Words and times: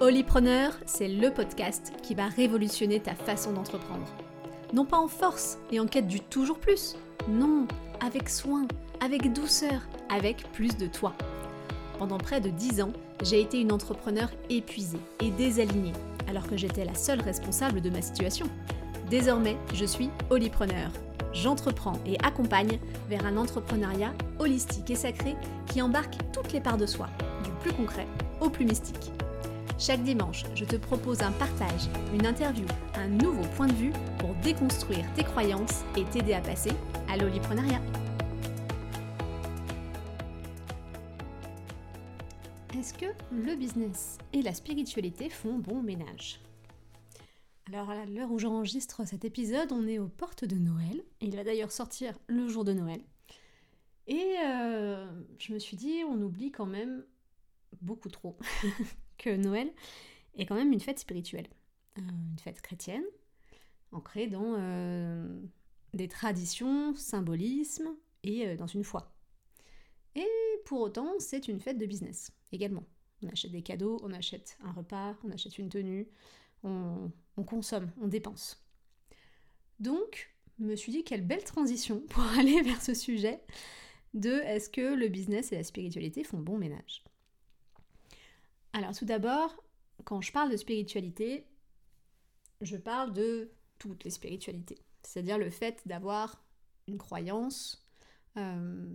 Holypreneur, 0.00 0.74
c'est 0.86 1.08
le 1.08 1.32
podcast 1.32 1.92
qui 2.04 2.14
va 2.14 2.28
révolutionner 2.28 3.00
ta 3.00 3.16
façon 3.16 3.52
d'entreprendre. 3.52 4.06
Non 4.72 4.84
pas 4.84 4.96
en 4.96 5.08
force 5.08 5.58
et 5.72 5.80
en 5.80 5.88
quête 5.88 6.06
du 6.06 6.20
toujours 6.20 6.60
plus, 6.60 6.94
non, 7.28 7.66
avec 7.98 8.28
soin, 8.28 8.68
avec 9.04 9.32
douceur, 9.32 9.88
avec 10.08 10.44
plus 10.52 10.76
de 10.76 10.86
toi. 10.86 11.14
Pendant 11.98 12.18
près 12.18 12.40
de 12.40 12.48
10 12.48 12.82
ans, 12.82 12.92
j'ai 13.24 13.40
été 13.40 13.60
une 13.60 13.72
entrepreneur 13.72 14.30
épuisée 14.48 15.00
et 15.20 15.32
désalignée, 15.32 15.94
alors 16.28 16.46
que 16.46 16.56
j'étais 16.56 16.84
la 16.84 16.94
seule 16.94 17.20
responsable 17.20 17.80
de 17.80 17.90
ma 17.90 18.00
situation. 18.00 18.46
Désormais, 19.10 19.56
je 19.74 19.84
suis 19.84 20.10
Holypreneur. 20.30 20.92
J'entreprends 21.32 21.98
et 22.06 22.16
accompagne 22.22 22.78
vers 23.08 23.26
un 23.26 23.36
entrepreneuriat 23.36 24.14
holistique 24.38 24.90
et 24.90 24.94
sacré 24.94 25.34
qui 25.66 25.82
embarque 25.82 26.14
toutes 26.32 26.52
les 26.52 26.60
parts 26.60 26.78
de 26.78 26.86
soi, 26.86 27.08
du 27.42 27.50
plus 27.62 27.72
concret 27.72 28.06
au 28.40 28.48
plus 28.48 28.64
mystique. 28.64 29.10
Chaque 29.80 30.02
dimanche, 30.02 30.42
je 30.56 30.64
te 30.64 30.74
propose 30.74 31.22
un 31.22 31.30
partage, 31.30 31.88
une 32.12 32.26
interview, 32.26 32.66
un 32.94 33.06
nouveau 33.06 33.46
point 33.54 33.68
de 33.68 33.74
vue 33.74 33.92
pour 34.18 34.34
déconstruire 34.42 35.04
tes 35.14 35.22
croyances 35.22 35.84
et 35.96 36.04
t'aider 36.06 36.32
à 36.32 36.40
passer 36.40 36.72
à 37.08 37.16
l'oliprenariat. 37.16 37.80
Est-ce 42.76 42.92
que 42.92 43.06
le 43.30 43.54
business 43.54 44.18
et 44.32 44.42
la 44.42 44.52
spiritualité 44.52 45.30
font 45.30 45.58
bon 45.58 45.80
ménage? 45.80 46.40
Alors 47.68 47.90
à 47.90 48.04
l'heure 48.04 48.32
où 48.32 48.40
j'enregistre 48.40 49.06
cet 49.06 49.24
épisode, 49.24 49.70
on 49.70 49.86
est 49.86 50.00
aux 50.00 50.08
portes 50.08 50.44
de 50.44 50.56
Noël. 50.56 51.04
Il 51.20 51.36
va 51.36 51.44
d'ailleurs 51.44 51.70
sortir 51.70 52.18
le 52.26 52.48
jour 52.48 52.64
de 52.64 52.72
Noël. 52.72 53.00
Et 54.08 54.34
euh, 54.44 55.08
je 55.38 55.52
me 55.52 55.60
suis 55.60 55.76
dit, 55.76 56.02
on 56.04 56.20
oublie 56.20 56.50
quand 56.50 56.66
même 56.66 57.04
beaucoup 57.80 58.08
trop 58.08 58.36
que 59.18 59.34
Noël 59.36 59.70
est 60.36 60.46
quand 60.46 60.54
même 60.54 60.72
une 60.72 60.80
fête 60.80 60.98
spirituelle, 60.98 61.48
euh, 61.98 62.02
une 62.02 62.38
fête 62.38 62.60
chrétienne, 62.62 63.04
ancrée 63.92 64.26
dans 64.26 64.54
euh, 64.56 65.26
des 65.94 66.08
traditions, 66.08 66.94
symbolismes 66.94 67.94
et 68.22 68.46
euh, 68.46 68.56
dans 68.56 68.66
une 68.66 68.84
foi. 68.84 69.14
Et 70.14 70.28
pour 70.64 70.80
autant, 70.80 71.18
c'est 71.18 71.48
une 71.48 71.60
fête 71.60 71.78
de 71.78 71.86
business 71.86 72.32
également. 72.52 72.84
On 73.22 73.28
achète 73.28 73.52
des 73.52 73.62
cadeaux, 73.62 74.00
on 74.02 74.12
achète 74.12 74.56
un 74.62 74.72
repas, 74.72 75.16
on 75.24 75.30
achète 75.30 75.58
une 75.58 75.68
tenue, 75.68 76.08
on, 76.62 77.10
on 77.36 77.44
consomme, 77.44 77.90
on 78.00 78.08
dépense. 78.08 78.64
Donc, 79.80 80.32
je 80.58 80.64
me 80.64 80.76
suis 80.76 80.92
dit 80.92 81.04
quelle 81.04 81.26
belle 81.26 81.44
transition 81.44 82.00
pour 82.08 82.22
aller 82.38 82.62
vers 82.62 82.82
ce 82.82 82.94
sujet 82.94 83.40
de 84.14 84.30
est-ce 84.30 84.70
que 84.70 84.94
le 84.94 85.08
business 85.08 85.52
et 85.52 85.56
la 85.56 85.64
spiritualité 85.64 86.24
font 86.24 86.38
bon 86.38 86.58
ménage? 86.58 87.04
Alors 88.78 88.96
tout 88.96 89.04
d'abord, 89.04 89.62
quand 90.04 90.20
je 90.20 90.32
parle 90.32 90.50
de 90.50 90.56
spiritualité, 90.56 91.46
je 92.60 92.76
parle 92.76 93.12
de 93.12 93.50
toutes 93.78 94.04
les 94.04 94.10
spiritualités. 94.10 94.78
C'est-à-dire 95.02 95.38
le 95.38 95.50
fait 95.50 95.82
d'avoir 95.86 96.44
une 96.86 96.98
croyance, 96.98 97.86
euh, 98.36 98.86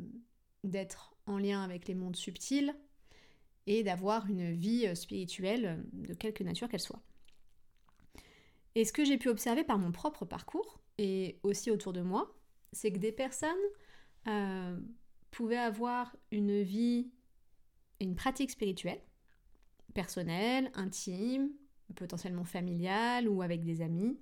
d'être 0.63 1.15
en 1.25 1.37
lien 1.37 1.63
avec 1.63 1.87
les 1.87 1.95
mondes 1.95 2.15
subtils 2.15 2.75
et 3.67 3.83
d'avoir 3.83 4.27
une 4.27 4.51
vie 4.51 4.93
spirituelle 4.95 5.85
de 5.93 6.13
quelque 6.13 6.43
nature 6.43 6.67
qu'elle 6.67 6.81
soit. 6.81 7.01
Et 8.75 8.85
ce 8.85 8.91
que 8.91 9.05
j'ai 9.05 9.17
pu 9.17 9.29
observer 9.29 9.63
par 9.63 9.77
mon 9.77 9.91
propre 9.91 10.25
parcours 10.25 10.81
et 10.97 11.39
aussi 11.43 11.71
autour 11.71 11.93
de 11.93 12.01
moi, 12.01 12.35
c'est 12.71 12.91
que 12.91 12.97
des 12.97 13.11
personnes 13.11 13.51
euh, 14.27 14.77
pouvaient 15.31 15.57
avoir 15.57 16.15
une 16.31 16.61
vie 16.61 17.11
une 17.99 18.15
pratique 18.15 18.51
spirituelle, 18.51 19.01
personnel, 19.93 20.71
intime, 20.75 21.49
potentiellement 21.95 22.43
familial 22.43 23.27
ou 23.27 23.41
avec 23.41 23.63
des 23.63 23.81
amis. 23.81 24.17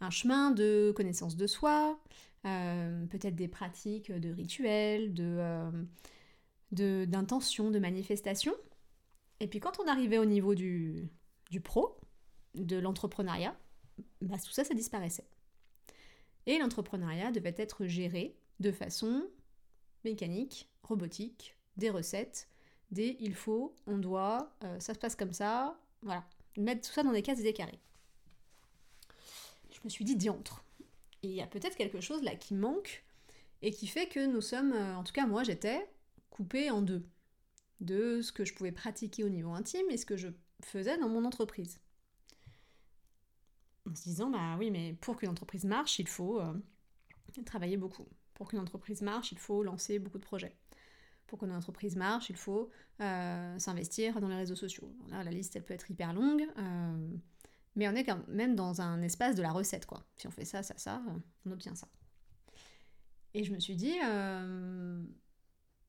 Un 0.00 0.10
chemin 0.10 0.50
de 0.50 0.92
connaissance 0.96 1.36
de 1.36 1.46
soi, 1.46 2.00
euh, 2.46 3.06
peut-être 3.06 3.36
des 3.36 3.48
pratiques 3.48 4.10
de 4.10 4.30
rituels, 4.30 5.14
euh, 5.18 5.70
de, 6.72 7.04
d'intention, 7.04 7.70
de, 7.70 7.78
manifestation. 7.78 8.52
Et 9.40 9.46
puis 9.46 9.60
quand 9.60 9.78
on 9.80 9.86
arrivait 9.86 10.18
au 10.18 10.24
niveau 10.24 10.54
du, 10.54 11.08
du 11.50 11.60
pro, 11.60 11.98
de 12.54 12.76
l'entrepreneuriat, 12.76 13.56
bah, 14.20 14.36
tout 14.44 14.52
ça, 14.52 14.64
ça 14.64 14.74
disparaissait. 14.74 15.26
Et 16.46 16.58
l'entrepreneuriat 16.58 17.30
devait 17.30 17.54
être 17.56 17.86
géré 17.86 18.36
de 18.60 18.72
façon 18.72 19.24
mécanique, 20.04 20.68
robotique, 20.82 21.56
des 21.76 21.90
recettes, 21.90 22.48
il 23.00 23.34
faut, 23.34 23.74
on 23.86 23.98
doit, 23.98 24.50
euh, 24.64 24.78
ça 24.80 24.94
se 24.94 24.98
passe 24.98 25.16
comme 25.16 25.32
ça, 25.32 25.78
voilà. 26.02 26.24
Mettre 26.56 26.86
tout 26.86 26.92
ça 26.92 27.02
dans 27.02 27.12
des 27.12 27.22
cases 27.22 27.40
et 27.40 27.42
des 27.42 27.54
carrés. 27.54 27.80
Je 29.70 29.78
me 29.84 29.88
suis 29.88 30.04
dit 30.04 30.16
diantre. 30.16 30.62
Il 31.22 31.30
y 31.30 31.40
a 31.40 31.46
peut-être 31.46 31.76
quelque 31.76 32.00
chose 32.00 32.22
là 32.22 32.36
qui 32.36 32.54
manque 32.54 33.04
et 33.62 33.70
qui 33.70 33.86
fait 33.86 34.06
que 34.06 34.26
nous 34.26 34.40
sommes, 34.40 34.72
euh, 34.72 34.96
en 34.96 35.04
tout 35.04 35.12
cas 35.12 35.26
moi 35.26 35.44
j'étais, 35.44 35.88
coupée 36.30 36.70
en 36.70 36.82
deux. 36.82 37.04
De 37.80 38.22
ce 38.22 38.30
que 38.30 38.44
je 38.44 38.54
pouvais 38.54 38.70
pratiquer 38.70 39.24
au 39.24 39.28
niveau 39.28 39.50
intime 39.50 39.90
et 39.90 39.96
ce 39.96 40.06
que 40.06 40.16
je 40.16 40.28
faisais 40.62 40.96
dans 40.98 41.08
mon 41.08 41.24
entreprise. 41.24 41.80
En 43.90 43.94
se 43.96 44.04
disant, 44.04 44.30
bah 44.30 44.54
oui, 44.56 44.70
mais 44.70 44.92
pour 45.00 45.16
qu'une 45.16 45.30
entreprise 45.30 45.64
marche, 45.64 45.98
il 45.98 46.06
faut 46.06 46.40
euh, 46.40 46.54
travailler 47.44 47.76
beaucoup. 47.76 48.06
Pour 48.34 48.48
qu'une 48.48 48.60
entreprise 48.60 49.02
marche, 49.02 49.32
il 49.32 49.38
faut 49.38 49.64
lancer 49.64 49.98
beaucoup 49.98 50.18
de 50.18 50.24
projets 50.24 50.56
pour 51.32 51.38
que 51.38 51.46
notre 51.46 51.60
entreprise 51.60 51.96
marche, 51.96 52.28
il 52.28 52.36
faut 52.36 52.68
euh, 53.00 53.58
s'investir 53.58 54.20
dans 54.20 54.28
les 54.28 54.36
réseaux 54.36 54.54
sociaux. 54.54 54.94
Là, 55.08 55.24
la 55.24 55.30
liste, 55.30 55.56
elle 55.56 55.64
peut 55.64 55.72
être 55.72 55.90
hyper 55.90 56.12
longue, 56.12 56.46
euh, 56.58 57.08
mais 57.74 57.88
on 57.88 57.92
est 57.92 58.04
quand 58.04 58.28
même 58.28 58.54
dans 58.54 58.82
un 58.82 59.00
espace 59.00 59.34
de 59.34 59.40
la 59.40 59.50
recette, 59.50 59.86
quoi. 59.86 60.04
Si 60.16 60.26
on 60.26 60.30
fait 60.30 60.44
ça, 60.44 60.62
ça, 60.62 60.74
ça, 60.76 61.00
on 61.46 61.50
obtient 61.50 61.74
ça. 61.74 61.88
Et 63.32 63.44
je 63.44 63.54
me 63.54 63.60
suis 63.60 63.76
dit, 63.76 63.94
euh, 64.04 65.02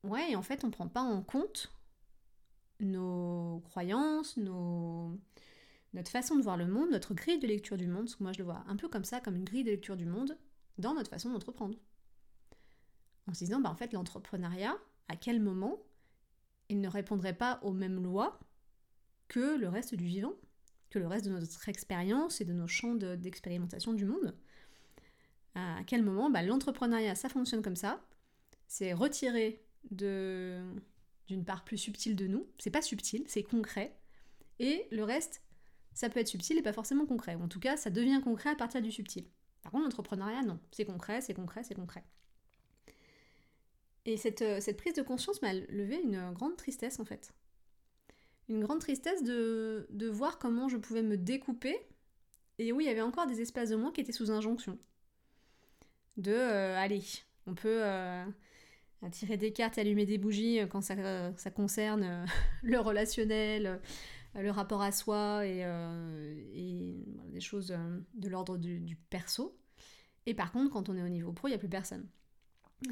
ouais, 0.03 0.33
en 0.33 0.43
fait, 0.43 0.63
on 0.63 0.67
ne 0.67 0.71
prend 0.71 0.87
pas 0.87 1.01
en 1.01 1.21
compte 1.21 1.73
nos 2.79 3.61
croyances, 3.65 4.37
nos... 4.37 5.19
notre 5.93 6.09
façon 6.09 6.37
de 6.37 6.41
voir 6.41 6.55
le 6.55 6.67
monde, 6.67 6.89
notre 6.91 7.13
grille 7.13 7.39
de 7.39 7.47
lecture 7.47 7.75
du 7.75 7.87
monde, 7.87 8.03
parce 8.03 8.15
que 8.15 8.23
moi 8.23 8.31
je 8.31 8.37
le 8.37 8.45
vois 8.45 8.63
un 8.69 8.77
peu 8.77 8.87
comme 8.87 9.03
ça, 9.03 9.19
comme 9.19 9.35
une 9.35 9.43
grille 9.43 9.65
de 9.65 9.71
lecture 9.71 9.97
du 9.97 10.05
monde, 10.05 10.37
dans 10.77 10.93
notre 10.93 11.09
façon 11.09 11.33
d'entreprendre. 11.33 11.77
En 13.27 13.33
se 13.33 13.39
disant, 13.39 13.59
bah, 13.59 13.69
en 13.69 13.75
fait, 13.75 13.91
l'entrepreneuriat, 13.91 14.77
à 15.07 15.15
quel 15.15 15.41
moment 15.41 15.79
il 16.69 16.81
ne 16.81 16.87
répondrait 16.87 17.37
pas 17.37 17.59
aux 17.63 17.73
mêmes 17.73 18.01
lois 18.01 18.39
que 19.27 19.57
le 19.57 19.67
reste 19.69 19.95
du 19.95 20.05
vivant, 20.05 20.33
que 20.89 20.99
le 20.99 21.07
reste 21.07 21.25
de 21.25 21.31
notre 21.31 21.69
expérience 21.69 22.41
et 22.41 22.45
de 22.45 22.53
nos 22.53 22.67
champs 22.67 22.95
d'expérimentation 22.95 23.93
du 23.93 24.05
monde. 24.05 24.35
À 25.55 25.83
quel 25.85 26.03
moment 26.03 26.29
bah, 26.29 26.41
l'entrepreneuriat, 26.41 27.15
ça 27.15 27.29
fonctionne 27.29 27.61
comme 27.61 27.75
ça, 27.75 28.03
c'est 28.67 28.93
retiré 28.93 29.63
d'une 29.91 31.43
part 31.45 31.63
plus 31.63 31.77
subtile 31.77 32.15
de 32.15 32.27
nous, 32.27 32.47
c'est 32.57 32.71
pas 32.71 32.81
subtil, 32.81 33.23
c'est 33.27 33.43
concret, 33.43 33.95
et 34.59 34.87
le 34.91 35.03
reste, 35.03 35.43
ça 35.93 36.09
peut 36.09 36.19
être 36.19 36.27
subtil 36.27 36.57
et 36.57 36.63
pas 36.63 36.73
forcément 36.73 37.05
concret, 37.05 37.35
en 37.35 37.47
tout 37.47 37.59
cas, 37.59 37.77
ça 37.77 37.89
devient 37.89 38.21
concret 38.23 38.49
à 38.49 38.55
partir 38.55 38.81
du 38.81 38.91
subtil. 38.91 39.25
Par 39.61 39.71
contre, 39.71 39.83
l'entrepreneuriat, 39.85 40.41
non, 40.41 40.59
c'est 40.71 40.85
concret, 40.85 41.21
c'est 41.21 41.33
concret, 41.33 41.63
c'est 41.63 41.75
concret. 41.75 42.03
Et 44.05 44.15
euh, 44.41 44.59
cette, 44.59 44.77
prise 44.77 44.93
de 44.93 45.01
conscience 45.01 45.41
m'a 45.41 45.53
levé 45.53 46.01
une 46.03 46.31
grande 46.33 46.57
tristesse 46.57 46.99
en 46.99 47.05
fait. 47.05 47.33
Une 48.49 48.61
grande 48.61 48.79
tristesse 48.79 49.23
de, 49.23 50.09
voir 50.09 50.39
comment 50.39 50.67
je 50.67 50.77
pouvais 50.77 51.03
me 51.03 51.17
découper 51.17 51.77
et 52.59 52.71
où 52.73 52.81
il 52.81 52.87
y 52.87 52.89
avait 52.89 53.01
encore 53.01 53.27
des 53.27 53.41
espaces 53.41 53.69
de 53.69 53.75
moi 53.75 53.91
qui 53.91 54.01
étaient 54.01 54.11
sous 54.11 54.31
injonction. 54.31 54.77
De 56.17 56.33
euh, 56.33 56.77
allez, 56.77 57.03
on 57.47 57.55
peut 57.55 57.81
euh, 57.81 58.25
tirer 59.11 59.37
des 59.37 59.53
cartes 59.53 59.77
allumer 59.77 60.05
des 60.05 60.17
bougies 60.17 60.59
quand 60.69 60.81
ça, 60.81 60.95
concerne 61.51 62.25
le 62.63 62.79
relationnel, 62.79 63.79
le 64.35 64.49
rapport 64.51 64.81
à 64.81 64.91
soi 64.91 65.45
et, 65.47 65.65
des 67.31 67.39
choses 67.39 67.73
de 68.13 68.29
l'ordre 68.29 68.57
du, 68.57 68.81
du 68.81 68.97
perso. 68.97 69.57
Et 70.25 70.33
par 70.33 70.51
contre, 70.51 70.71
quand 70.71 70.89
on 70.89 70.97
est 70.97 71.03
au 71.03 71.09
niveau 71.09 71.31
pro, 71.31 71.47
il 71.47 71.51
n'y 71.51 71.55
a 71.55 71.59
plus 71.59 71.69
personne. 71.69 72.07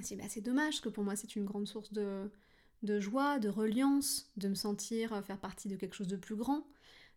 C'est 0.01 0.41
dommage, 0.41 0.75
parce 0.75 0.81
que 0.81 0.89
pour 0.89 1.03
moi 1.03 1.15
c'est 1.15 1.35
une 1.35 1.45
grande 1.45 1.67
source 1.67 1.91
de, 1.93 2.29
joie, 2.99 3.39
de 3.39 3.49
reliance, 3.49 4.31
de 4.37 4.47
me 4.47 4.55
sentir 4.55 5.13
euh, 5.13 5.21
faire 5.21 5.39
partie 5.39 5.67
de 5.67 5.75
quelque 5.75 5.95
chose 5.95 6.07
de 6.07 6.15
plus 6.15 6.35
grand, 6.35 6.67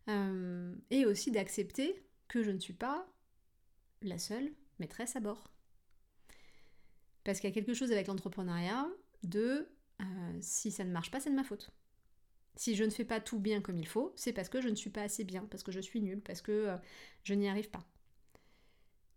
euh, 0.09 0.75
et 0.89 1.05
aussi 1.05 1.31
d'accepter 1.31 2.03
que 2.27 2.43
je 2.43 2.51
ne 2.51 2.59
suis 2.59 2.73
pas 2.73 3.07
la 4.01 4.17
seule 4.17 4.51
maîtresse 4.79 5.15
à 5.15 5.19
bord. 5.19 5.49
Parce 7.23 7.39
qu'il 7.39 7.49
y 7.49 7.51
a 7.51 7.53
quelque 7.53 7.73
chose 7.73 7.91
avec 7.91 8.07
l'entrepreneuriat 8.07 8.87
de 9.23 9.67
euh, 10.01 10.37
si 10.41 10.71
ça 10.71 10.83
ne 10.83 10.91
marche 10.91 11.11
pas, 11.11 11.19
c'est 11.19 11.31
de 11.31 11.35
ma 11.35 11.43
faute. 11.43 11.71
Si 12.55 12.75
je 12.75 12.83
ne 12.83 12.89
fais 12.89 13.05
pas 13.05 13.19
tout 13.19 13.39
bien 13.39 13.61
comme 13.61 13.77
il 13.77 13.87
faut, 13.87 14.13
c'est 14.15 14.31
parce 14.31 14.49
que 14.49 14.61
je 14.61 14.69
ne 14.69 14.75
suis 14.75 14.89
pas 14.89 15.01
assez 15.01 15.23
bien, 15.23 15.45
parce 15.49 15.63
que 15.63 15.71
je 15.71 15.79
suis 15.79 16.01
nulle, 16.01 16.21
parce 16.21 16.41
que 16.41 16.75
je 17.23 17.33
n'y 17.33 17.49
arrive 17.49 17.69
pas. 17.69 17.85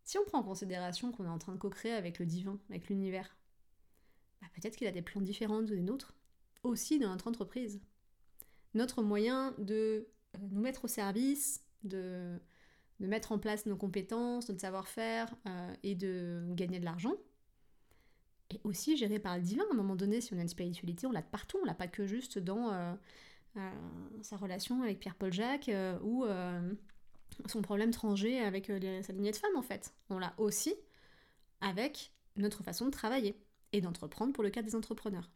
Si 0.09 0.17
on 0.17 0.25
prend 0.25 0.39
en 0.39 0.43
considération 0.43 1.13
qu'on 1.13 1.27
est 1.27 1.29
en 1.29 1.39
train 1.39 1.53
de 1.53 1.59
co-créer 1.59 1.93
avec 1.93 2.19
le 2.19 2.25
divin, 2.25 2.59
avec 2.71 2.89
l'univers, 2.89 3.38
bah, 4.41 4.49
peut-être 4.55 4.77
qu'il 4.77 4.87
a 4.87 4.93
des 4.93 5.03
plans 5.03 5.21
différents 5.21 5.63
des 5.63 5.81
nôtres, 5.81 6.15
aussi 6.63 6.99
dans 6.99 7.09
notre 7.11 7.29
entreprise. 7.29 7.81
Notre 8.75 9.03
moyen 9.03 9.55
de 9.59 10.09
nous 10.51 10.61
mettre 10.61 10.85
au 10.85 10.89
service, 10.89 11.65
de, 11.85 12.39
de 13.01 13.07
mettre 13.07 13.33
en 13.33 13.39
place 13.39 13.67
nos 13.67 13.77
compétences, 13.77 14.49
notre 14.49 14.61
savoir-faire 14.61 15.35
et 15.83 15.95
de 15.95 16.45
gagner 16.51 16.79
de 16.79 16.85
l'argent. 16.85 17.15
Et 18.51 18.61
aussi 18.65 18.97
géré 18.97 19.19
par 19.19 19.37
le 19.37 19.43
divin. 19.43 19.65
À 19.71 19.75
un 19.75 19.77
moment 19.77 19.97
donné, 19.97 20.21
si 20.21 20.33
on 20.35 20.39
a 20.39 20.43
une 20.43 20.49
spiritualité, 20.49 21.07
on 21.07 21.13
l'a 21.13 21.23
partout, 21.23 21.59
on 21.63 21.65
l'a 21.65 21.75
pas 21.75 21.89
que 21.89 22.07
juste 22.07 22.39
dans 22.39 22.99
sa 24.23 24.37
relation 24.37 24.83
avec 24.83 25.01
Pierre-Paul 25.01 25.33
Jacques 25.33 25.71
ou 26.03 26.25
son 27.47 27.63
problème 27.63 27.91
tranger 27.91 28.41
avec 28.41 28.67
sa 28.67 29.13
lignée 29.13 29.33
de 29.33 29.37
femmes 29.37 29.57
en 29.57 29.63
fait. 29.63 29.95
On 30.11 30.19
l'a 30.19 30.35
aussi 30.39 30.75
avec 31.61 32.13
notre 32.37 32.63
façon 32.63 32.87
de 32.87 32.91
travailler 32.91 33.41
et 33.73 33.81
d'entreprendre 33.81 34.33
pour 34.33 34.43
le 34.43 34.51
cas 34.51 34.63
des 34.63 34.75
entrepreneurs. 34.75 35.31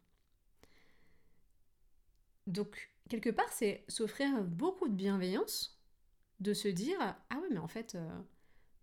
Donc, 2.47 2.91
quelque 3.09 3.29
part, 3.29 3.51
c'est 3.51 3.85
s'offrir 3.87 4.43
beaucoup 4.43 4.89
de 4.89 4.93
bienveillance, 4.93 5.79
de 6.39 6.53
se 6.53 6.67
dire 6.67 6.97
Ah 6.99 7.37
ouais, 7.37 7.47
mais 7.51 7.59
en 7.59 7.67
fait, 7.67 7.95
euh, 7.95 8.21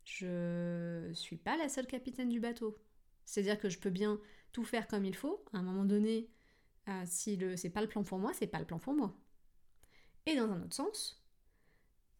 je 0.05 1.13
suis 1.13 1.37
pas 1.37 1.57
la 1.57 1.69
seule 1.69 1.87
capitaine 1.87 2.29
du 2.29 2.41
bateau. 2.41 2.79
C'est-à-dire 3.25 3.59
que 3.59 3.69
je 3.69 3.79
peux 3.79 3.91
bien 3.91 4.19
tout 4.53 4.65
faire 4.65 4.89
comme 4.89 5.05
il 5.05 5.15
faut. 5.15 5.45
À 5.53 5.59
un 5.59 5.63
moment 5.63 5.85
donné, 5.85 6.31
euh, 6.89 7.03
si 7.07 7.37
le 7.37 7.57
c'est 7.57 7.71
pas 7.71 7.83
le 7.83 7.89
plan 7.89 8.03
pour 8.03 8.19
moi, 8.19 8.33
c'est 8.33 8.47
pas 8.47 8.59
le 8.59 8.67
plan 8.67 8.79
pour 8.79 8.95
moi. 8.95 9.15
Et 10.27 10.37
dans 10.37 10.51
un 10.51 10.63
autre 10.63 10.75
sens, 10.75 11.23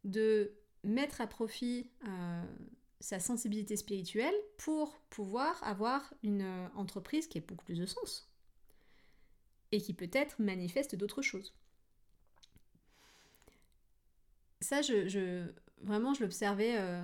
de 0.05 0.55
mettre 0.85 1.21
à 1.21 1.27
profit 1.27 1.91
euh, 2.07 2.45
sa 3.01 3.19
sensibilité 3.19 3.77
spirituelle 3.77 4.35
pour 4.59 5.01
pouvoir 5.09 5.63
avoir 5.65 6.13
une 6.23 6.43
euh, 6.43 6.69
entreprise 6.75 7.27
qui 7.27 7.39
ait 7.39 7.41
beaucoup 7.41 7.65
plus 7.65 7.79
de 7.79 7.87
sens 7.87 8.31
et 9.73 9.81
qui 9.81 9.95
peut-être 9.95 10.41
manifeste 10.41 10.95
d'autres 10.97 11.23
choses. 11.23 11.55
Ça, 14.61 14.83
je, 14.83 15.47
vraiment, 15.83 16.13
je 16.13 16.23
l'observais 16.23 16.77
euh, 16.77 17.03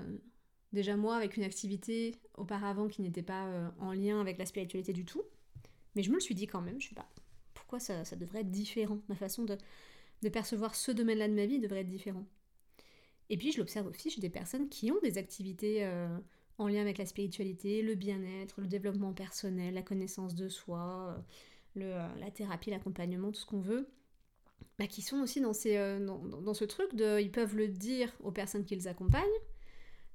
déjà 0.72 0.96
moi 0.96 1.16
avec 1.16 1.38
une 1.38 1.44
activité 1.44 2.14
auparavant 2.34 2.88
qui 2.88 3.00
n'était 3.00 3.22
pas 3.22 3.46
euh, 3.46 3.70
en 3.78 3.92
lien 3.92 4.20
avec 4.20 4.36
la 4.36 4.44
spiritualité 4.44 4.92
du 4.92 5.06
tout, 5.06 5.22
mais 5.94 6.02
je 6.02 6.10
me 6.10 6.16
le 6.16 6.20
suis 6.20 6.34
dit 6.34 6.46
quand 6.46 6.60
même, 6.60 6.80
je 6.80 6.88
sais 6.88 6.94
pas, 6.94 7.08
pourquoi 7.54 7.80
ça, 7.80 8.02
devrait 8.16 8.40
être 8.40 8.50
différent, 8.50 8.98
ma 9.08 9.14
façon 9.14 9.44
de, 9.44 9.56
de 10.22 10.28
percevoir 10.28 10.74
ce 10.74 10.92
domaine-là 10.92 11.28
de 11.28 11.34
ma 11.34 11.46
vie 11.46 11.58
devrait 11.58 11.80
être 11.80 11.88
différent. 11.88 12.26
Et 13.28 13.36
puis 13.36 13.52
je 13.52 13.58
l'observe 13.58 13.86
aussi 13.88 14.10
chez 14.10 14.20
des 14.20 14.30
personnes 14.30 14.68
qui 14.68 14.90
ont 14.90 15.00
des 15.02 15.18
activités 15.18 15.84
euh, 15.84 16.08
en 16.58 16.68
lien 16.68 16.80
avec 16.80 16.98
la 16.98 17.06
spiritualité, 17.06 17.82
le 17.82 17.94
bien-être, 17.94 18.60
le 18.60 18.66
développement 18.66 19.12
personnel, 19.12 19.74
la 19.74 19.82
connaissance 19.82 20.34
de 20.34 20.48
soi, 20.48 21.16
euh, 21.76 21.80
euh, 21.82 22.08
la 22.18 22.30
thérapie, 22.30 22.70
l'accompagnement, 22.70 23.32
tout 23.32 23.40
ce 23.40 23.46
qu'on 23.46 23.60
veut, 23.60 23.88
bah, 24.78 24.86
qui 24.86 25.02
sont 25.02 25.20
aussi 25.20 25.40
dans, 25.40 25.52
ce 25.52 26.64
truc 26.64 26.94
de... 26.94 27.20
Ils 27.20 27.32
peuvent 27.32 27.56
le 27.56 27.68
dire 27.68 28.12
aux 28.20 28.32
personnes 28.32 28.64
qu'ils 28.64 28.88
accompagnent. 28.88 29.24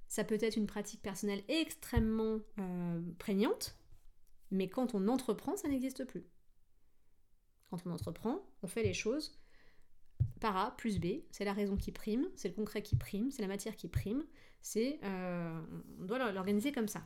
Ça 0.08 0.24
peut 0.24 0.38
être 0.42 0.58
une 0.58 0.68
pratique 0.68 1.02
personnelle 1.02 1.44
extrêmement 1.48 2.40
prégnante, 3.18 3.78
mais 4.52 4.68
quand 4.68 4.94
on 4.94 5.08
entreprend, 5.08 5.56
ça 5.56 5.70
n'existe 5.70 6.04
plus. 6.04 6.26
Quand 7.70 7.78
on 7.86 7.92
entreprend, 7.92 8.46
on 8.62 8.68
fait 8.68 8.84
les 8.84 8.94
choses 8.94 9.41
par 10.42 10.58
A 10.58 10.76
plus 10.76 11.00
B, 11.00 11.22
c'est 11.30 11.46
la 11.46 11.54
raison 11.54 11.78
qui 11.78 11.92
prime, 11.92 12.28
c'est 12.36 12.50
le 12.50 12.56
concret 12.56 12.82
qui 12.82 12.98
prime, 12.98 13.32
c'est 13.32 13.44
la 13.44 13.48
matière 13.48 13.78
qui 13.78 13.88
prime, 13.88 14.26
c'est 14.62 15.00
euh, 15.04 15.62
on 16.02 16.06
doit 16.06 16.32
l'organiser 16.32 16.74
comme 16.74 16.90
ça. 16.90 17.06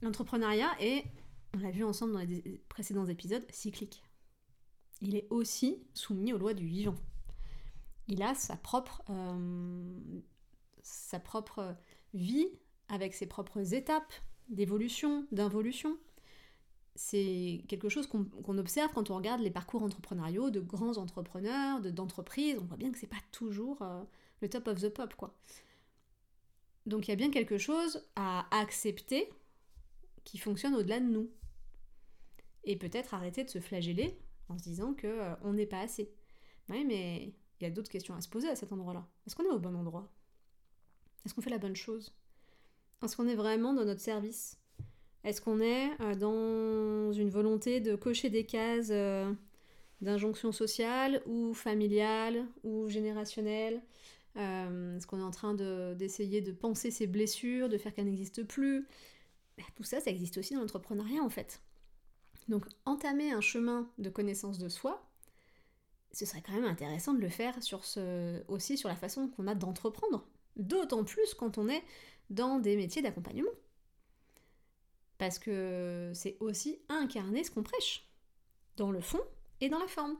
L'entrepreneuriat 0.00 0.70
est, 0.80 1.04
on 1.54 1.58
l'a 1.58 1.70
vu 1.70 1.84
ensemble 1.84 2.14
dans 2.14 2.18
les 2.20 2.60
précédents 2.68 3.06
épisodes, 3.06 3.44
cyclique. 3.50 4.02
Il 5.02 5.14
est 5.14 5.26
aussi 5.30 5.84
soumis 5.94 6.32
aux 6.32 6.38
lois 6.38 6.54
du 6.54 6.66
vivant. 6.66 6.96
Il 8.08 8.22
a 8.22 8.34
sa 8.34 8.56
propre, 8.56 9.02
euh, 9.10 10.20
sa 10.82 11.20
propre 11.20 11.76
vie 12.14 12.48
avec 12.88 13.14
ses 13.14 13.26
propres 13.26 13.74
étapes 13.74 14.12
d'évolution, 14.48 15.26
d'involution 15.32 15.98
c'est 16.94 17.64
quelque 17.68 17.88
chose 17.88 18.06
qu'on 18.06 18.58
observe 18.58 18.92
quand 18.92 19.10
on 19.10 19.16
regarde 19.16 19.40
les 19.40 19.50
parcours 19.50 19.82
entrepreneuriaux 19.82 20.50
de 20.50 20.60
grands 20.60 20.98
entrepreneurs, 20.98 21.80
d'entreprises. 21.80 22.58
on 22.60 22.64
voit 22.64 22.76
bien 22.76 22.92
que 22.92 22.98
c'est 22.98 23.06
pas 23.06 23.22
toujours 23.30 23.80
euh, 23.82 24.02
le 24.40 24.48
top 24.48 24.68
of 24.68 24.80
the 24.80 24.90
pop, 24.90 25.14
quoi. 25.14 25.34
Donc 26.84 27.06
il 27.06 27.10
y 27.10 27.14
a 27.14 27.16
bien 27.16 27.30
quelque 27.30 27.58
chose 27.58 28.04
à 28.16 28.46
accepter 28.50 29.30
qui 30.24 30.38
fonctionne 30.38 30.74
au-delà 30.74 31.00
de 31.00 31.06
nous. 31.06 31.30
Et 32.64 32.76
peut-être 32.76 33.14
arrêter 33.14 33.42
de 33.42 33.48
se 33.48 33.60
flageller 33.60 34.18
en 34.48 34.58
se 34.58 34.62
disant 34.62 34.94
que 34.94 35.06
euh, 35.06 35.34
on 35.42 35.54
n'est 35.54 35.66
pas 35.66 35.80
assez. 35.80 36.12
Oui, 36.68 36.84
mais 36.84 37.34
il 37.58 37.62
y 37.62 37.66
a 37.66 37.70
d'autres 37.70 37.90
questions 37.90 38.14
à 38.14 38.20
se 38.20 38.28
poser 38.28 38.48
à 38.48 38.56
cet 38.56 38.72
endroit-là. 38.72 39.06
Est-ce 39.26 39.34
qu'on 39.34 39.44
est 39.44 39.50
au 39.50 39.58
bon 39.58 39.74
endroit? 39.74 40.12
Est-ce 41.24 41.34
qu'on 41.34 41.40
fait 41.42 41.50
la 41.50 41.58
bonne 41.58 41.76
chose? 41.76 42.14
Est-ce 43.02 43.16
qu'on 43.16 43.28
est 43.28 43.34
vraiment 43.34 43.72
dans 43.72 43.84
notre 43.84 44.00
service? 44.00 44.61
Est-ce 45.24 45.40
qu'on 45.40 45.60
est 45.60 45.90
euh, 46.00 46.14
dans 46.14 47.12
une 47.12 47.30
volonté 47.30 47.80
de 47.80 47.94
cocher 47.94 48.28
des 48.28 48.44
cases 48.44 48.88
euh, 48.90 49.32
d'injonction 50.00 50.50
sociale 50.50 51.22
ou 51.26 51.54
familiale 51.54 52.44
ou 52.64 52.88
générationnelle 52.88 53.82
euh, 54.36 54.96
Est-ce 54.96 55.06
qu'on 55.06 55.20
est 55.20 55.24
en 55.24 55.30
train 55.30 55.54
d'essayer 55.54 56.40
de, 56.40 56.50
penser 56.50 56.90
ses 56.90 57.06
blessures, 57.06 57.68
de 57.68 57.78
faire 57.78 57.94
qu'elles 57.94 58.06
n'existent 58.06 58.44
plus? 58.44 58.86
Ben, 59.56 59.64
Tout 59.76 59.84
ça, 59.84 60.00
ça 60.00 60.10
existe 60.10 60.38
aussi 60.38 60.54
dans 60.54 60.60
l'entrepreneuriat 60.60 61.22
en 61.22 61.30
fait. 61.30 61.62
Donc 62.48 62.66
entamer 62.84 63.30
un 63.30 63.40
chemin 63.40 63.88
de 63.98 64.10
connaissance 64.10 64.58
de 64.58 64.68
soi, 64.68 65.08
ce 66.12 66.26
serait 66.26 66.42
quand 66.42 66.52
même 66.52 66.64
intéressant 66.64 67.14
de 67.14 67.20
le 67.20 67.28
faire 67.28 67.56
aussi 68.48 68.76
sur 68.76 68.88
la 68.88 68.96
façon 68.96 69.28
qu'on 69.28 69.46
a 69.46 69.54
d'entreprendre. 69.54 70.26
D'autant 70.56 71.04
plus 71.04 71.32
quand 71.34 71.56
on 71.58 71.68
est 71.68 71.82
dans 72.28 72.58
des 72.58 72.76
métiers 72.76 73.02
d'accompagnement. 73.02 73.52
Parce 75.18 75.38
que 75.38 76.10
c'est 76.14 76.36
aussi 76.40 76.80
incarner 76.88 77.44
ce 77.44 77.50
qu'on 77.50 77.62
prêche, 77.62 78.08
dans 78.76 78.90
le 78.90 79.00
fond 79.00 79.20
et 79.60 79.68
dans 79.68 79.78
la 79.78 79.86
forme. 79.86 80.16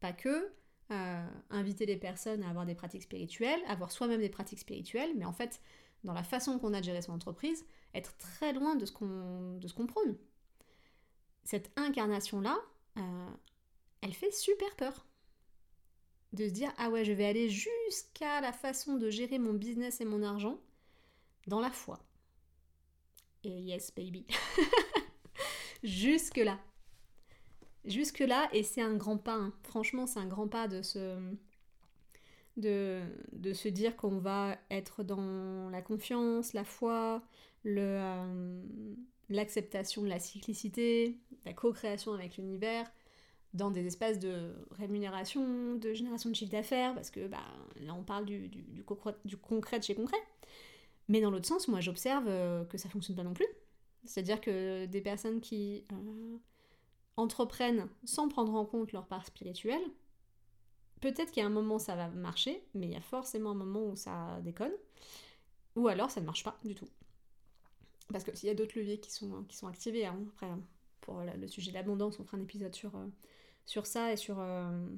Pas 0.00 0.12
que 0.12 0.52
euh, 0.90 1.26
inviter 1.50 1.84
les 1.86 1.96
personnes 1.96 2.42
à 2.42 2.48
avoir 2.48 2.64
des 2.64 2.74
pratiques 2.74 3.02
spirituelles, 3.02 3.60
avoir 3.68 3.92
soi-même 3.92 4.20
des 4.20 4.28
pratiques 4.28 4.58
spirituelles, 4.58 5.12
mais 5.16 5.24
en 5.24 5.32
fait, 5.32 5.60
dans 6.04 6.14
la 6.14 6.22
façon 6.22 6.58
qu'on 6.58 6.72
a 6.72 6.80
de 6.80 6.84
gérer 6.84 7.02
son 7.02 7.12
entreprise, 7.12 7.66
être 7.94 8.16
très 8.16 8.52
loin 8.52 8.74
de 8.74 8.86
ce 8.86 8.92
qu'on 8.92 9.86
prône. 9.86 10.16
Cette 11.44 11.70
incarnation-là, 11.76 12.58
euh, 12.98 13.30
elle 14.00 14.14
fait 14.14 14.30
super 14.32 14.74
peur. 14.76 15.06
De 16.32 16.46
se 16.46 16.52
dire, 16.52 16.72
ah 16.76 16.90
ouais, 16.90 17.04
je 17.04 17.12
vais 17.12 17.24
aller 17.24 17.48
jusqu'à 17.48 18.40
la 18.40 18.52
façon 18.52 18.96
de 18.96 19.08
gérer 19.10 19.38
mon 19.38 19.54
business 19.54 20.00
et 20.00 20.04
mon 20.04 20.22
argent 20.22 20.58
dans 21.46 21.60
la 21.60 21.70
foi. 21.70 21.98
Et 23.44 23.50
yes, 23.60 23.92
baby. 23.94 24.26
Jusque-là. 25.82 26.58
Jusque-là, 27.84 28.48
et 28.52 28.62
c'est 28.62 28.82
un 28.82 28.96
grand 28.96 29.16
pas. 29.16 29.34
Hein. 29.34 29.52
Franchement, 29.62 30.06
c'est 30.06 30.18
un 30.20 30.26
grand 30.26 30.48
pas 30.48 30.68
de 30.68 30.82
se, 30.82 31.18
de, 32.56 33.00
de 33.32 33.52
se 33.52 33.68
dire 33.68 33.96
qu'on 33.96 34.18
va 34.18 34.56
être 34.70 35.02
dans 35.04 35.70
la 35.70 35.80
confiance, 35.80 36.52
la 36.52 36.64
foi, 36.64 37.22
euh, 37.66 38.62
l'acceptation 39.30 40.04
la 40.04 40.18
cyclicité, 40.18 41.16
la 41.46 41.52
co-création 41.52 42.12
avec 42.12 42.36
l'univers, 42.36 42.90
dans 43.54 43.70
des 43.70 43.86
espaces 43.86 44.18
de 44.18 44.54
rémunération, 44.72 45.76
de 45.76 45.94
génération 45.94 46.30
de 46.30 46.34
chiffre 46.34 46.52
d'affaires, 46.52 46.94
parce 46.94 47.10
que 47.10 47.26
bah, 47.28 47.38
là 47.80 47.94
on 47.94 48.02
parle 48.02 48.26
du, 48.26 48.48
du, 48.48 48.62
du, 48.62 48.84
du 49.24 49.36
concret 49.36 49.78
de 49.78 49.84
chez 49.84 49.94
concret. 49.94 50.18
Mais 51.08 51.20
dans 51.20 51.30
l'autre 51.30 51.46
sens, 51.46 51.68
moi 51.68 51.80
j'observe 51.80 52.26
euh, 52.28 52.64
que 52.64 52.78
ça 52.78 52.88
fonctionne 52.88 53.16
pas 53.16 53.24
non 53.24 53.34
plus. 53.34 53.46
C'est-à-dire 54.04 54.40
que 54.40 54.86
des 54.86 55.00
personnes 55.00 55.40
qui 55.40 55.84
euh, 55.92 56.36
entreprennent 57.16 57.88
sans 58.04 58.28
prendre 58.28 58.54
en 58.54 58.64
compte 58.64 58.92
leur 58.92 59.06
part 59.06 59.26
spirituelle, 59.26 59.82
peut-être 61.00 61.36
a 61.38 61.44
un 61.44 61.50
moment 61.50 61.78
ça 61.78 61.96
va 61.96 62.08
marcher, 62.08 62.62
mais 62.74 62.86
il 62.86 62.92
y 62.92 62.96
a 62.96 63.00
forcément 63.00 63.50
un 63.50 63.54
moment 63.54 63.86
où 63.86 63.96
ça 63.96 64.40
déconne, 64.42 64.72
ou 65.76 65.88
alors 65.88 66.10
ça 66.10 66.20
ne 66.20 66.26
marche 66.26 66.44
pas 66.44 66.58
du 66.64 66.74
tout. 66.74 66.88
Parce 68.12 68.24
que 68.24 68.34
s'il 68.34 68.48
y 68.48 68.52
a 68.52 68.54
d'autres 68.54 68.78
leviers 68.78 69.00
qui 69.00 69.10
sont, 69.10 69.44
qui 69.44 69.56
sont 69.56 69.66
activés, 69.66 70.06
hein, 70.06 70.18
après, 70.34 70.48
pour 71.00 71.20
le 71.20 71.48
sujet 71.48 71.70
de 71.70 71.76
l'abondance, 71.76 72.18
on 72.20 72.24
fera 72.24 72.36
un 72.36 72.42
épisode 72.42 72.74
sur, 72.74 72.94
euh, 72.96 73.06
sur 73.66 73.86
ça 73.86 74.12
et 74.12 74.16
sur 74.16 74.42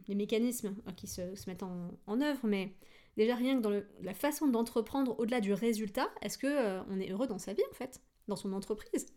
les 0.06 0.14
mécanismes 0.14 0.74
qui 0.96 1.06
se, 1.06 1.34
se 1.34 1.50
mettent 1.50 1.62
en, 1.62 1.90
en 2.06 2.20
œuvre, 2.20 2.40
mais 2.44 2.74
Déjà 3.20 3.34
rien 3.34 3.58
que 3.58 3.60
dans 3.60 3.82
la 4.00 4.14
façon 4.14 4.48
d'entreprendre 4.48 5.14
au-delà 5.20 5.42
du 5.42 5.52
résultat, 5.52 6.08
est-ce 6.22 6.38
que 6.38 6.46
euh, 6.46 6.82
on 6.88 6.98
est 6.98 7.10
heureux 7.10 7.26
dans 7.26 7.38
sa 7.38 7.52
vie 7.52 7.62
en 7.70 7.74
fait, 7.74 8.00
dans 8.28 8.36
son 8.36 8.54
entreprise? 8.54 9.12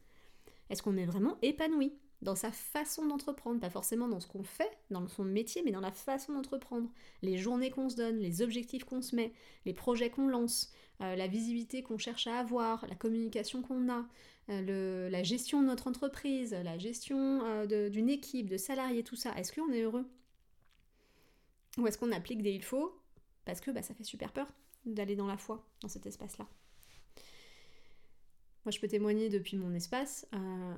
Est-ce 0.69 0.83
qu'on 0.83 0.97
est 0.97 1.05
vraiment 1.05 1.37
épanoui? 1.41 1.93
Dans 2.21 2.35
sa 2.35 2.51
façon 2.51 3.05
d'entreprendre, 3.05 3.61
pas 3.61 3.69
forcément 3.69 4.09
dans 4.09 4.19
ce 4.19 4.27
qu'on 4.27 4.43
fait, 4.43 4.77
dans 4.89 5.07
son 5.07 5.23
métier, 5.23 5.61
mais 5.63 5.71
dans 5.71 5.79
la 5.79 5.93
façon 5.93 6.33
d'entreprendre, 6.33 6.89
les 7.21 7.37
journées 7.37 7.71
qu'on 7.71 7.87
se 7.87 7.95
donne, 7.95 8.17
les 8.17 8.41
objectifs 8.41 8.83
qu'on 8.83 9.01
se 9.01 9.15
met, 9.15 9.31
les 9.65 9.73
projets 9.73 10.09
qu'on 10.09 10.27
lance, 10.27 10.73
euh, 10.99 11.15
la 11.15 11.27
visibilité 11.27 11.81
qu'on 11.81 11.97
cherche 11.97 12.27
à 12.27 12.39
avoir, 12.39 12.85
la 12.87 12.95
communication 12.95 13.61
qu'on 13.61 13.89
a, 13.89 14.05
euh, 14.49 15.09
la 15.09 15.23
gestion 15.23 15.61
de 15.61 15.67
notre 15.67 15.87
entreprise, 15.87 16.51
la 16.51 16.77
gestion 16.77 17.65
d'une 17.67 18.09
équipe, 18.09 18.49
de 18.49 18.57
salariés, 18.57 19.05
tout 19.05 19.15
ça. 19.15 19.33
Est-ce 19.37 19.53
qu'on 19.53 19.71
est 19.71 19.83
heureux? 19.83 20.05
Ou 21.77 21.87
est-ce 21.87 21.97
qu'on 21.97 22.11
applique 22.11 22.41
des 22.41 22.51
il 22.51 22.65
faut 22.65 22.99
parce 23.45 23.61
que 23.61 23.71
bah, 23.71 23.81
ça 23.81 23.93
fait 23.93 24.03
super 24.03 24.31
peur 24.31 24.47
d'aller 24.85 25.15
dans 25.15 25.27
la 25.27 25.37
foi, 25.37 25.65
dans 25.81 25.87
cet 25.87 26.05
espace-là 26.05 26.47
Moi, 28.65 28.71
je 28.71 28.79
peux 28.79 28.87
témoigner 28.87 29.29
depuis 29.29 29.57
mon 29.57 29.73
espace. 29.73 30.27
Euh, 30.33 30.75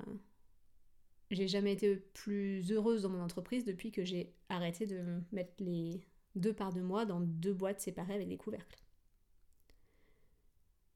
j'ai 1.30 1.48
jamais 1.48 1.72
été 1.72 1.96
plus 1.96 2.70
heureuse 2.70 3.02
dans 3.02 3.08
mon 3.08 3.22
entreprise 3.22 3.64
depuis 3.64 3.90
que 3.90 4.04
j'ai 4.04 4.32
arrêté 4.48 4.86
de 4.86 5.20
mettre 5.32 5.54
les 5.58 6.06
deux 6.36 6.52
parts 6.52 6.72
de 6.72 6.82
moi 6.82 7.04
dans 7.04 7.20
deux 7.20 7.54
boîtes 7.54 7.80
séparées 7.80 8.14
avec 8.14 8.28
des 8.28 8.36
couvercles. 8.36 8.78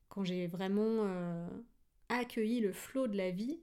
Quand 0.08 0.24
j'ai 0.24 0.46
vraiment 0.46 1.04
euh, 1.04 1.48
accueilli 2.08 2.60
le 2.60 2.72
flot 2.72 3.06
de 3.06 3.16
la 3.16 3.30
vie 3.30 3.60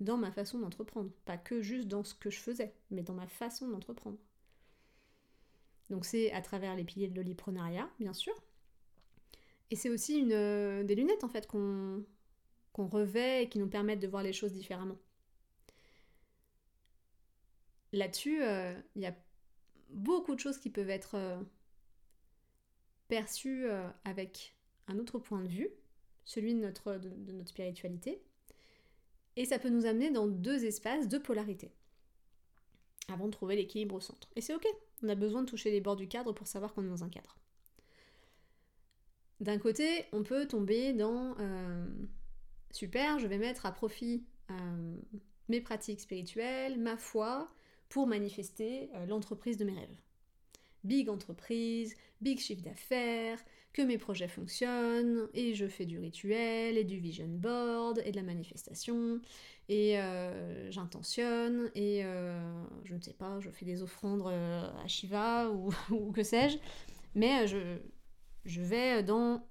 dans 0.00 0.16
ma 0.16 0.30
façon 0.30 0.58
d'entreprendre. 0.58 1.10
Pas 1.24 1.36
que 1.36 1.60
juste 1.60 1.88
dans 1.88 2.04
ce 2.04 2.14
que 2.14 2.30
je 2.30 2.38
faisais, 2.38 2.74
mais 2.90 3.02
dans 3.02 3.14
ma 3.14 3.26
façon 3.26 3.68
d'entreprendre. 3.68 4.18
Donc 5.90 6.04
c'est 6.04 6.32
à 6.32 6.42
travers 6.42 6.74
les 6.76 6.84
piliers 6.84 7.08
de 7.08 7.16
l'oliprenariat, 7.16 7.88
bien 7.98 8.12
sûr. 8.12 8.34
Et 9.70 9.76
c'est 9.76 9.90
aussi 9.90 10.18
une, 10.18 10.32
euh, 10.32 10.82
des 10.82 10.94
lunettes 10.94 11.24
en 11.24 11.28
fait 11.28 11.46
qu'on 11.46 12.04
revêt 12.76 13.44
et 13.44 13.48
qui 13.48 13.58
nous 13.58 13.68
permettent 13.68 14.00
de 14.00 14.08
voir 14.08 14.22
les 14.22 14.32
choses 14.32 14.52
différemment. 14.52 14.96
Là-dessus, 17.92 18.42
euh, 18.42 18.78
il 18.96 19.02
y 19.02 19.06
a 19.06 19.14
beaucoup 19.90 20.34
de 20.34 20.40
choses 20.40 20.58
qui 20.58 20.70
peuvent 20.70 20.90
être 20.90 21.14
euh, 21.16 21.40
perçues 23.08 23.66
avec 24.04 24.54
un 24.86 24.98
autre 24.98 25.18
point 25.18 25.42
de 25.42 25.48
vue, 25.48 25.70
celui 26.24 26.54
de 26.54 26.60
notre, 26.60 26.96
de 26.96 27.32
notre 27.32 27.48
spiritualité, 27.48 28.22
et 29.36 29.46
ça 29.46 29.58
peut 29.58 29.70
nous 29.70 29.86
amener 29.86 30.10
dans 30.10 30.26
deux 30.26 30.64
espaces, 30.64 31.08
deux 31.08 31.22
polarités, 31.22 31.70
avant 33.08 33.26
de 33.26 33.30
trouver 33.30 33.56
l'équilibre 33.56 33.94
au 33.94 34.00
centre. 34.00 34.28
Et 34.36 34.42
c'est 34.42 34.54
ok, 34.54 34.66
on 35.02 35.08
a 35.08 35.14
besoin 35.14 35.42
de 35.42 35.48
toucher 35.48 35.70
les 35.70 35.80
bords 35.80 35.96
du 35.96 36.08
cadre 36.08 36.32
pour 36.32 36.46
savoir 36.46 36.74
qu'on 36.74 36.84
est 36.84 36.88
dans 36.88 37.04
un 37.04 37.08
cadre. 37.08 37.36
D'un 39.40 39.58
côté, 39.58 40.06
on 40.12 40.22
peut 40.22 40.46
tomber 40.46 40.92
dans 40.92 41.36
euh, 41.38 41.86
super, 42.70 43.18
je 43.18 43.26
vais 43.26 43.38
mettre 43.38 43.66
à 43.66 43.72
profit 43.72 44.24
euh, 44.50 44.96
mes 45.48 45.60
pratiques 45.60 46.00
spirituelles, 46.00 46.78
ma 46.78 46.96
foi, 46.96 47.48
pour 47.88 48.06
manifester 48.06 48.90
euh, 48.94 49.06
l'entreprise 49.06 49.56
de 49.56 49.64
mes 49.64 49.74
rêves. 49.74 49.96
Big 50.84 51.08
entreprise, 51.08 51.94
big 52.20 52.38
chiffre 52.38 52.62
d'affaires, 52.62 53.38
que 53.72 53.82
mes 53.82 53.98
projets 53.98 54.28
fonctionnent, 54.28 55.28
et 55.34 55.54
je 55.54 55.66
fais 55.66 55.86
du 55.86 55.98
rituel, 55.98 56.76
et 56.78 56.84
du 56.84 56.98
vision 56.98 57.28
board, 57.28 58.02
et 58.04 58.10
de 58.10 58.16
la 58.16 58.22
manifestation, 58.22 59.20
et 59.68 59.98
euh, 59.98 60.70
j'intentionne, 60.70 61.70
et 61.74 62.04
euh, 62.04 62.64
je 62.84 62.94
ne 62.94 63.00
sais 63.00 63.12
pas, 63.12 63.38
je 63.40 63.50
fais 63.50 63.66
des 63.66 63.82
offrandes 63.82 64.22
euh, 64.26 64.70
à 64.82 64.88
Shiva, 64.88 65.50
ou, 65.90 66.12
que 66.12 66.22
sais-je, 66.22 66.58
mais 67.14 67.46
je, 67.46 67.78
je 68.44 68.62
vais 68.62 69.02
dans 69.02 69.46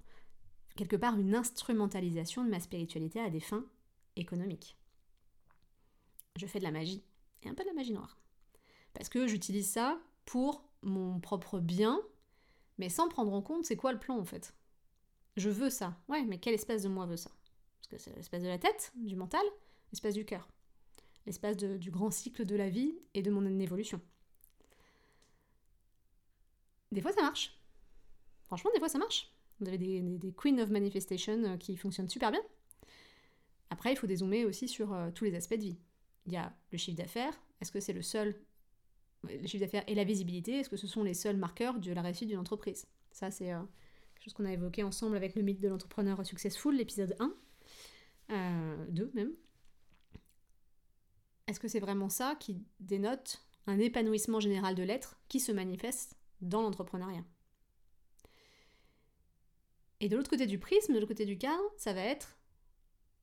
quelque 0.76 0.96
part 0.96 1.18
une 1.20 1.36
instrumentalisation 1.36 2.44
de 2.44 2.50
ma 2.50 2.60
spiritualité 2.60 3.20
à 3.20 3.30
des 3.30 3.40
fins 3.40 3.66
économiques. 4.16 4.78
Je 6.38 6.46
fais 6.46 6.60
de 6.60 6.64
la 6.64 6.72
magie, 6.72 7.04
et 7.44 7.50
un 7.50 7.54
peu 7.54 7.64
de 7.64 7.70
la 7.70 7.76
magie 7.76 7.94
noire. 7.94 8.18
Parce 8.94 9.10
que 9.10 9.28
j'utilise 9.28 9.70
ça 9.70 10.00
pour 10.26 10.64
mon 10.82 11.20
propre 11.20 11.60
bien, 11.60 12.00
mais 12.78 12.90
sans 12.90 13.10
prendre 13.10 13.34
en 13.34 13.42
compte 13.42 13.66
c'est 13.66 13.76
quoi 13.76 13.92
le 13.92 14.00
plan 14.00 14.18
en 14.18 14.26
fait? 14.26 14.54
Je 15.36 15.50
veux 15.50 15.70
ça. 15.70 15.96
Ouais, 16.08 16.24
mais 16.24 16.40
quel 16.40 16.54
espace 16.54 16.84
de 16.84 16.90
moi 16.90 17.06
veut 17.06 17.18
ça? 17.18 17.32
Parce 17.80 17.88
que 17.88 17.98
c'est 17.98 18.16
l'espace 18.16 18.42
de 18.42 18.48
la 18.48 18.58
tête, 18.58 18.92
du 18.96 19.16
mental, 19.16 19.46
l'espace 19.92 20.16
du 20.16 20.26
cœur, 20.26 20.50
l'espace 21.26 21.58
du 21.58 21.92
grand 21.92 22.12
cycle 22.12 22.46
de 22.46 22.56
la 22.56 22.70
vie 22.70 22.96
et 23.14 23.22
de 23.22 23.32
mon 23.32 23.46
évolution. 23.60 24.02
Des 26.92 27.02
fois 27.02 27.12
ça 27.12 27.22
marche. 27.22 27.58
Franchement, 28.46 28.72
des 28.74 28.80
fois 28.80 28.90
ça 28.90 28.98
marche. 28.98 29.32
Vous 29.60 29.68
avez 29.68 29.78
des, 29.78 30.02
des, 30.02 30.32
Queen 30.32 30.60
of 30.62 30.70
Manifestation 30.70 31.44
euh, 31.44 31.58
qui 31.58 31.76
fonctionnent 31.78 32.10
super 32.10 32.32
bien. 32.32 32.42
Après, 33.70 33.92
il 33.92 33.96
faut 33.96 34.08
dézoomer 34.08 34.46
aussi 34.46 34.68
sur 34.68 34.94
euh, 34.94 35.12
tous 35.12 35.26
les 35.26 35.36
aspects 35.36 35.56
de 35.56 35.62
vie. 35.62 35.78
Il 36.26 36.34
y 36.34 36.38
a 36.38 36.54
le 36.72 36.78
chiffre 36.78 36.98
d'affaires. 36.98 37.34
Est-ce 37.60 37.72
que 37.72 37.80
c'est 37.80 37.94
le 37.94 38.02
seul 38.02 38.40
le 39.24 39.48
chiffre 39.48 39.64
d'affaires 39.64 39.84
et 39.88 39.96
la 39.96 40.04
visibilité, 40.04 40.60
est-ce 40.60 40.70
que 40.70 40.78
ce 40.78 40.88
sont 40.88 41.04
les 41.04 41.14
seuls 41.14 41.38
marqueurs 41.38 41.80
de 41.80 41.92
la 41.92 42.02
réussite 42.02 42.28
d'une 42.28 42.38
entreprise? 42.38 42.88
Ça, 43.12 43.32
c'est 43.32 43.54
euh, 43.54 43.60
quelque 44.16 44.26
chose 44.26 44.34
qu'on 44.34 44.46
a 44.46 44.54
évoqué 44.54 44.84
ensemble 44.84 45.16
avec 45.16 45.36
le 45.36 45.42
mythe 45.42 45.60
de 45.60 45.68
l'entrepreneur 45.68 46.26
successful, 46.26 46.76
l'épisode 46.76 47.16
1, 47.20 47.34
euh, 48.32 48.86
2 48.90 49.12
même. 49.14 49.32
Est-ce 51.48 51.60
que 51.60 51.68
c'est 51.68 51.80
vraiment 51.80 52.10
ça 52.10 52.36
qui 52.40 52.62
dénote 52.80 53.46
un 53.68 53.80
épanouissement 53.80 54.40
général 54.40 54.76
de 54.76 54.84
l'être 54.84 55.18
qui 55.30 55.40
se 55.40 55.52
manifeste 55.52 56.18
dans 56.42 56.62
l'entrepreneuriat? 56.62 57.24
Et 60.00 60.10
de 60.10 60.16
l'autre 60.16 60.30
côté 60.30 60.46
du 60.46 60.60
prisme, 60.60 60.94
de 60.94 61.00
l'autre 61.00 61.12
côté 61.12 61.26
du 61.26 61.38
cadre, 61.38 61.64
ça 61.78 61.94
va 61.94 62.02
être 62.02 62.38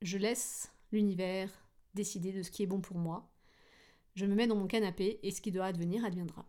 je 0.03 0.19
laisse 0.19 0.71
l'univers 0.93 1.51
décider 1.95 2.33
de 2.33 2.43
ce 2.43 2.51
qui 2.51 2.63
est 2.63 2.67
bon 2.67 2.81
pour 2.81 2.99
moi, 2.99 3.33
je 4.15 4.27
me 4.27 4.35
mets 4.35 4.47
dans 4.47 4.57
mon 4.57 4.67
canapé 4.67 5.19
et 5.23 5.31
ce 5.31 5.41
qui 5.41 5.51
doit 5.51 5.67
advenir 5.67 6.05
adviendra. 6.05 6.47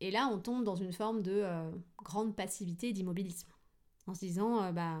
Et 0.00 0.10
là, 0.10 0.28
on 0.30 0.38
tombe 0.38 0.64
dans 0.64 0.76
une 0.76 0.92
forme 0.92 1.22
de 1.22 1.32
euh, 1.32 1.70
grande 1.98 2.36
passivité 2.36 2.88
et 2.88 2.92
d'immobilisme. 2.92 3.48
En 4.06 4.14
se 4.14 4.20
disant, 4.20 4.62
euh, 4.62 4.72
bah, 4.72 5.00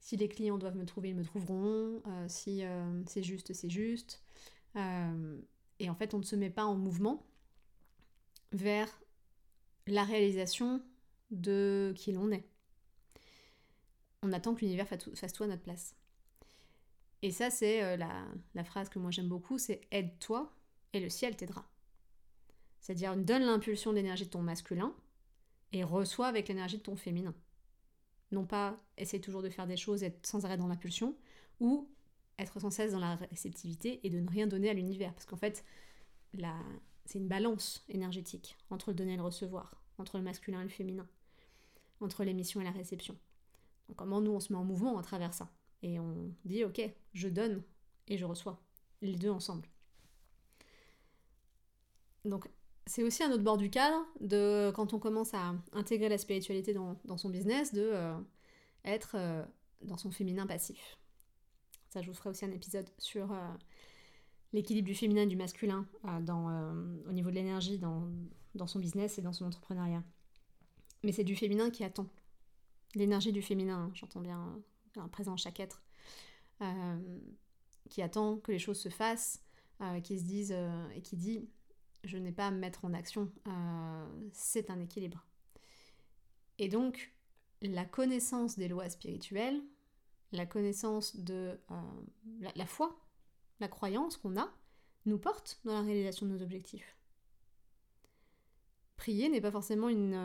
si 0.00 0.16
les 0.16 0.28
clients 0.28 0.58
doivent 0.58 0.76
me 0.76 0.84
trouver, 0.84 1.10
ils 1.10 1.16
me 1.16 1.24
trouveront, 1.24 2.02
euh, 2.06 2.26
si 2.28 2.62
c'est 3.06 3.22
juste, 3.22 3.52
c'est 3.52 3.70
juste. 3.70 4.22
et 4.76 5.88
en 5.88 5.94
fait, 5.94 6.14
on 6.14 6.18
ne 6.18 6.24
se 6.24 6.36
met 6.36 6.50
pas 6.50 6.64
en 6.64 6.76
mouvement 6.76 7.24
vers 8.52 8.88
la 9.86 10.04
réalisation 10.04 10.82
de 11.30 11.94
qui 11.96 12.12
l'on 12.12 12.30
est. 12.30 12.44
On 14.22 14.32
attend 14.32 14.54
que 14.54 14.60
l'univers 14.60 14.86
fasse 14.86 15.32
tout 15.32 15.42
à 15.42 15.46
notre 15.46 15.62
place. 15.62 15.96
Et 17.22 17.30
ça, 17.30 17.50
c'est 17.50 17.82
euh, 17.82 17.96
la, 17.96 18.64
phrase 18.64 18.88
que 18.88 18.98
moi 18.98 19.10
j'aime 19.10 19.28
beaucoup, 19.28 19.58
c'est 19.58 19.80
aide-toi 19.92 20.52
et 20.92 21.00
le 21.00 21.08
ciel 21.08 21.36
t'aidera. 21.36 21.64
C'est-à-dire 22.80 23.16
donne 23.16 23.42
l'impulsion 23.42 23.92
d'énergie 23.92 24.24
de 24.24 24.30
ton 24.30 24.42
masculin 24.42 24.92
et 25.72 25.84
reçois 25.84 26.26
avec 26.26 26.48
l'énergie 26.48 26.78
de 26.78 26.82
ton 26.82 26.96
féminin. 26.96 27.34
Non 28.32 28.44
pas 28.44 28.76
essayer 28.98 29.20
toujours 29.20 29.42
de 29.42 29.50
faire 29.50 29.68
des 29.68 29.76
choses, 29.76 30.02
être 30.02 30.26
sans 30.26 30.44
arrêt 30.44 30.56
dans 30.56 30.66
l'impulsion, 30.66 31.16
ou 31.60 31.88
être 32.38 32.58
sans 32.58 32.70
cesse 32.70 32.92
dans 32.92 32.98
la 32.98 33.14
réceptivité 33.14 34.00
et 34.04 34.10
de 34.10 34.18
ne 34.18 34.28
rien 34.28 34.48
donner 34.48 34.68
à 34.68 34.74
l'univers. 34.74 35.12
Parce 35.12 35.26
qu'en 35.26 35.36
fait, 35.36 35.64
c'est 37.04 37.18
une 37.18 37.28
balance 37.28 37.84
énergétique 37.88 38.56
entre 38.70 38.90
le 38.90 38.96
donner 38.96 39.14
et 39.14 39.16
le 39.16 39.22
recevoir, 39.22 39.80
entre 39.98 40.18
le 40.18 40.24
masculin 40.24 40.60
et 40.60 40.64
le 40.64 40.70
féminin, 40.70 41.06
entre 42.00 42.24
l'émission 42.24 42.60
et 42.60 42.64
la 42.64 42.72
réception. 42.72 43.16
Donc 43.88 43.96
comment 43.96 44.20
nous 44.20 44.32
on 44.32 44.40
se 44.40 44.52
met 44.52 44.58
en 44.58 44.64
mouvement 44.64 44.98
à 44.98 45.02
travers 45.02 45.34
ça? 45.34 45.52
Et 45.82 45.98
on 45.98 46.32
dit 46.44 46.64
ok, 46.64 46.80
je 47.14 47.28
donne 47.28 47.62
et 48.08 48.18
je 48.18 48.24
reçois, 48.24 48.60
les 49.00 49.16
deux 49.16 49.30
ensemble. 49.30 49.68
Donc 52.24 52.48
c'est 52.86 53.02
aussi 53.02 53.22
un 53.22 53.30
autre 53.30 53.42
bord 53.42 53.58
du 53.58 53.70
cadre 53.70 54.04
de 54.20 54.72
quand 54.74 54.92
on 54.94 54.98
commence 54.98 55.34
à 55.34 55.54
intégrer 55.72 56.08
la 56.08 56.18
spiritualité 56.18 56.74
dans, 56.74 57.16
son 57.16 57.30
business, 57.30 57.72
de 57.72 57.90
euh, 57.92 58.14
être 58.84 59.12
euh, 59.14 59.44
dans 59.82 59.96
son 59.96 60.10
féminin 60.10 60.46
passif. 60.46 60.98
Ça, 61.88 62.02
je 62.02 62.08
vous 62.08 62.14
ferai 62.14 62.30
aussi 62.30 62.44
un 62.44 62.50
épisode 62.50 62.88
sur 62.98 63.32
euh, 63.32 63.36
l'équilibre 64.52 64.86
du 64.86 64.94
féminin 64.94 65.22
et 65.22 65.26
du 65.26 65.36
masculin 65.36 65.86
au 66.04 67.12
niveau 67.12 67.30
de 67.30 67.34
l'énergie 67.34 67.78
dans, 67.78 68.08
dans 68.54 68.66
son 68.66 68.78
business 68.78 69.18
et 69.18 69.22
dans 69.22 69.32
son 69.32 69.46
entrepreneuriat. 69.46 70.02
Mais 71.04 71.12
c'est 71.12 71.24
du 71.24 71.36
féminin 71.36 71.70
qui 71.70 71.84
attend. 71.84 72.06
L'énergie 72.94 73.32
du 73.32 73.42
féminin, 73.42 73.86
hein, 73.86 73.90
j'entends 73.94 74.20
bien 74.20 74.60
présent 75.10 75.36
chaque 75.36 75.60
être, 75.60 75.82
euh, 76.60 77.18
qui 77.90 78.02
attend 78.02 78.36
que 78.38 78.52
les 78.52 78.58
choses 78.58 78.80
se 78.80 78.88
fassent, 78.88 79.42
euh, 79.80 80.00
qui 80.00 80.18
se 80.18 80.24
disent 80.24 80.54
euh, 80.54 80.88
et 80.90 81.02
qui 81.02 81.16
dit 81.16 81.48
je 82.04 82.18
n'ai 82.18 82.32
pas 82.32 82.48
à 82.48 82.50
me 82.50 82.58
mettre 82.58 82.84
en 82.84 82.94
action, 82.94 83.30
c'est 84.32 84.70
un 84.70 84.80
équilibre. 84.80 85.24
Et 86.58 86.68
donc, 86.68 87.14
la 87.60 87.84
connaissance 87.84 88.58
des 88.58 88.66
lois 88.66 88.90
spirituelles, 88.90 89.62
la 90.32 90.44
connaissance 90.44 91.14
de 91.14 91.56
la, 92.40 92.66
foi, 92.66 92.98
la 93.60 93.68
croyance 93.68 94.16
qu'on 94.16 94.36
a, 94.36 94.52
nous 95.06 95.16
porte 95.16 95.60
dans 95.64 95.74
la 95.74 95.82
réalisation 95.82 96.26
de 96.26 96.32
nos 96.32 96.42
objectifs. 96.42 96.96
Prier 98.96 99.28
n'est 99.28 99.40
pas 99.40 99.52
forcément 99.52 99.88
une, 99.88 100.16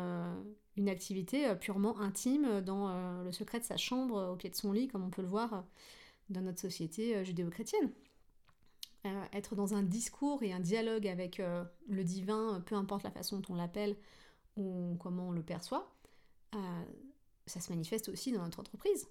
une 0.78 0.90
activité 0.90 1.48
euh, 1.48 1.56
purement 1.56 2.00
intime 2.00 2.46
euh, 2.46 2.62
dans 2.62 2.90
euh, 2.90 3.24
le 3.24 3.32
secret 3.32 3.60
de 3.60 3.66
sa 3.66 3.78
chambre, 3.78 4.32
au 4.32 4.36
pied 4.36 4.50
de 4.50 4.56
son 4.56 4.72
lit, 4.72 4.88
comme 4.88 5.04
on 5.04 5.10
peut 5.10 5.24
le 5.24 5.28
voir 5.28 5.66
dans 6.30 6.42
notre 6.42 6.60
société 6.60 7.24
judéo-chrétienne. 7.24 7.90
être 9.32 9.56
dans 9.56 9.74
un 9.74 9.82
discours 9.82 10.44
et 10.44 10.52
un 10.52 10.60
dialogue 10.60 11.08
avec 11.08 11.42
le 11.88 12.04
divin, 12.04 12.62
peu 12.66 12.76
importe 12.76 13.04
la 13.04 13.12
façon 13.12 13.40
dont 13.40 13.54
on 13.54 13.56
l'appelle 13.56 13.96
ou 14.58 14.98
comment 15.00 15.30
on 15.30 15.32
le 15.32 15.42
perçoit, 15.42 15.96
ça 17.46 17.62
se 17.62 17.70
manifeste 17.70 18.10
aussi 18.10 18.34
dans 18.34 18.44
notre 18.44 18.60
entreprise. 18.60 19.08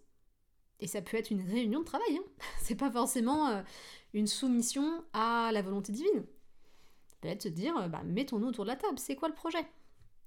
Et 0.78 0.86
ça 0.86 1.00
peut 1.00 1.16
être 1.16 1.30
une 1.30 1.40
réunion 1.40 1.80
de 1.80 1.86
travail. 1.86 2.18
Hein. 2.18 2.24
C'est 2.60 2.74
pas 2.74 2.90
forcément 2.90 3.64
une 4.12 4.26
soumission 4.26 5.02
à 5.14 5.50
la 5.54 5.62
volonté 5.62 5.92
divine. 5.92 6.26
Ça 7.06 7.16
peut 7.22 7.28
être 7.28 7.44
se 7.44 7.48
dire, 7.48 7.88
bah, 7.88 8.02
mettons-nous 8.04 8.48
autour 8.48 8.64
de 8.64 8.70
la 8.72 8.76
table, 8.76 8.98
c'est 8.98 9.16
quoi 9.16 9.28
le 9.28 9.34
projet? 9.34 9.66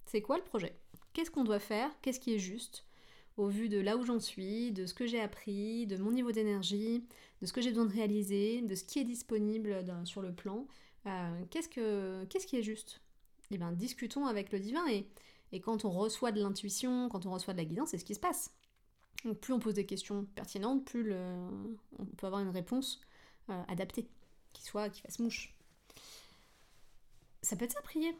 C'est 0.08 0.24
quoi 0.24 0.38
le 0.38 0.43
projet? 0.43 0.75
Qu'est-ce 1.19 1.31
qu'on 1.31 1.43
doit 1.43 1.59
faire 1.59 1.91
Qu'est-ce 2.01 2.21
qui 2.21 2.33
est 2.33 2.39
juste 2.39 2.85
au 3.35 3.49
vu 3.49 3.67
de 3.67 3.77
là 3.77 3.97
où 3.97 4.05
j'en 4.05 4.21
suis, 4.21 4.71
de 4.71 4.85
ce 4.85 4.93
que 4.93 5.05
j'ai 5.05 5.19
appris, 5.19 5.85
de 5.85 5.97
mon 5.97 6.13
niveau 6.13 6.31
d'énergie, 6.31 7.03
de 7.41 7.45
ce 7.45 7.51
que 7.51 7.59
j'ai 7.59 7.71
besoin 7.71 7.88
de 7.88 7.91
réaliser, 7.91 8.61
de 8.61 8.73
ce 8.73 8.85
qui 8.85 8.99
est 8.99 9.03
disponible 9.03 9.83
sur 10.05 10.21
le 10.21 10.31
plan. 10.31 10.65
Euh, 11.07 11.43
qu'est-ce, 11.49 11.67
que, 11.67 12.23
qu'est-ce 12.29 12.47
qui 12.47 12.55
est 12.55 12.63
juste? 12.63 13.01
Eh 13.51 13.57
bien, 13.57 13.73
discutons 13.73 14.27
avec 14.27 14.53
le 14.53 14.61
divin 14.61 14.88
et, 14.88 15.09
et 15.51 15.59
quand 15.59 15.83
on 15.83 15.89
reçoit 15.89 16.31
de 16.31 16.39
l'intuition, 16.39 17.09
quand 17.09 17.25
on 17.25 17.33
reçoit 17.33 17.53
de 17.53 17.59
la 17.59 17.65
guidance, 17.65 17.89
c'est 17.89 17.97
ce 17.97 18.05
qui 18.05 18.15
se 18.15 18.21
passe. 18.21 18.53
Donc 19.25 19.39
plus 19.39 19.51
on 19.51 19.59
pose 19.59 19.73
des 19.73 19.85
questions 19.85 20.23
pertinentes, 20.23 20.85
plus 20.85 21.13
on 21.13 22.05
peut 22.15 22.27
avoir 22.27 22.41
une 22.41 22.47
réponse 22.47 23.01
euh, 23.49 23.61
adaptée, 23.67 24.07
qui 24.53 24.63
soit, 24.63 24.88
qui 24.88 25.01
fasse 25.01 25.19
mouche. 25.19 25.53
Ça 27.41 27.57
peut 27.57 27.65
être 27.65 27.73
ça, 27.73 27.81
prier? 27.81 28.15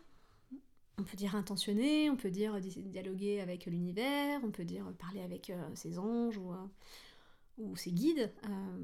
On 1.00 1.04
peut 1.04 1.16
dire 1.16 1.36
intentionné, 1.36 2.10
on 2.10 2.18
peut 2.18 2.30
dire 2.30 2.60
dialoguer 2.60 3.40
avec 3.40 3.66
l'univers, 3.66 4.42
on 4.44 4.52
peut 4.52 4.66
dire 4.66 4.86
parler 5.00 5.22
avec 5.22 5.50
euh, 5.50 5.70
ses 5.74 5.98
anges 5.98 6.38
ou, 6.38 6.52
euh, 6.52 7.76
ses 7.76 7.94
guides. 7.94 8.34
Euh, 8.50 8.84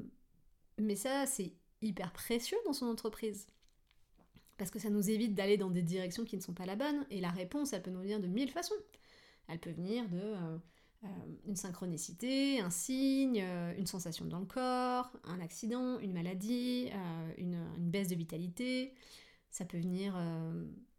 mais 0.78 0.96
ça, 0.96 1.26
c'est 1.26 1.52
hyper 1.82 2.14
précieux 2.14 2.56
dans 2.64 2.72
son 2.72 2.86
entreprise. 2.86 3.48
Parce 4.56 4.70
que 4.70 4.78
ça 4.78 4.88
nous 4.88 5.10
évite 5.10 5.34
d'aller 5.34 5.58
dans 5.58 5.68
des 5.68 5.82
directions 5.82 6.24
qui 6.24 6.36
ne 6.36 6.40
sont 6.40 6.54
pas 6.54 6.64
la 6.64 6.74
bonne. 6.74 7.04
Et 7.10 7.20
la 7.20 7.30
réponse, 7.30 7.74
elle 7.74 7.82
peut 7.82 7.90
nous 7.90 8.00
venir 8.00 8.18
de 8.18 8.26
mille 8.26 8.50
façons. 8.50 8.74
Elle 9.48 9.58
peut 9.58 9.72
venir 9.72 10.08
de 10.08 10.58
une 11.46 11.54
synchronicité, 11.54 12.58
un 12.60 12.70
signe, 12.70 13.44
une 13.76 13.86
sensation 13.86 14.24
dans 14.24 14.40
le 14.40 14.46
corps, 14.46 15.12
un 15.24 15.38
accident, 15.40 16.00
une 16.00 16.12
maladie, 16.12 16.90
une, 17.36 17.62
baisse 17.78 18.08
de 18.08 18.16
vitalité. 18.16 18.94
Ça 19.50 19.64
peut 19.66 19.78
venir 19.78 20.16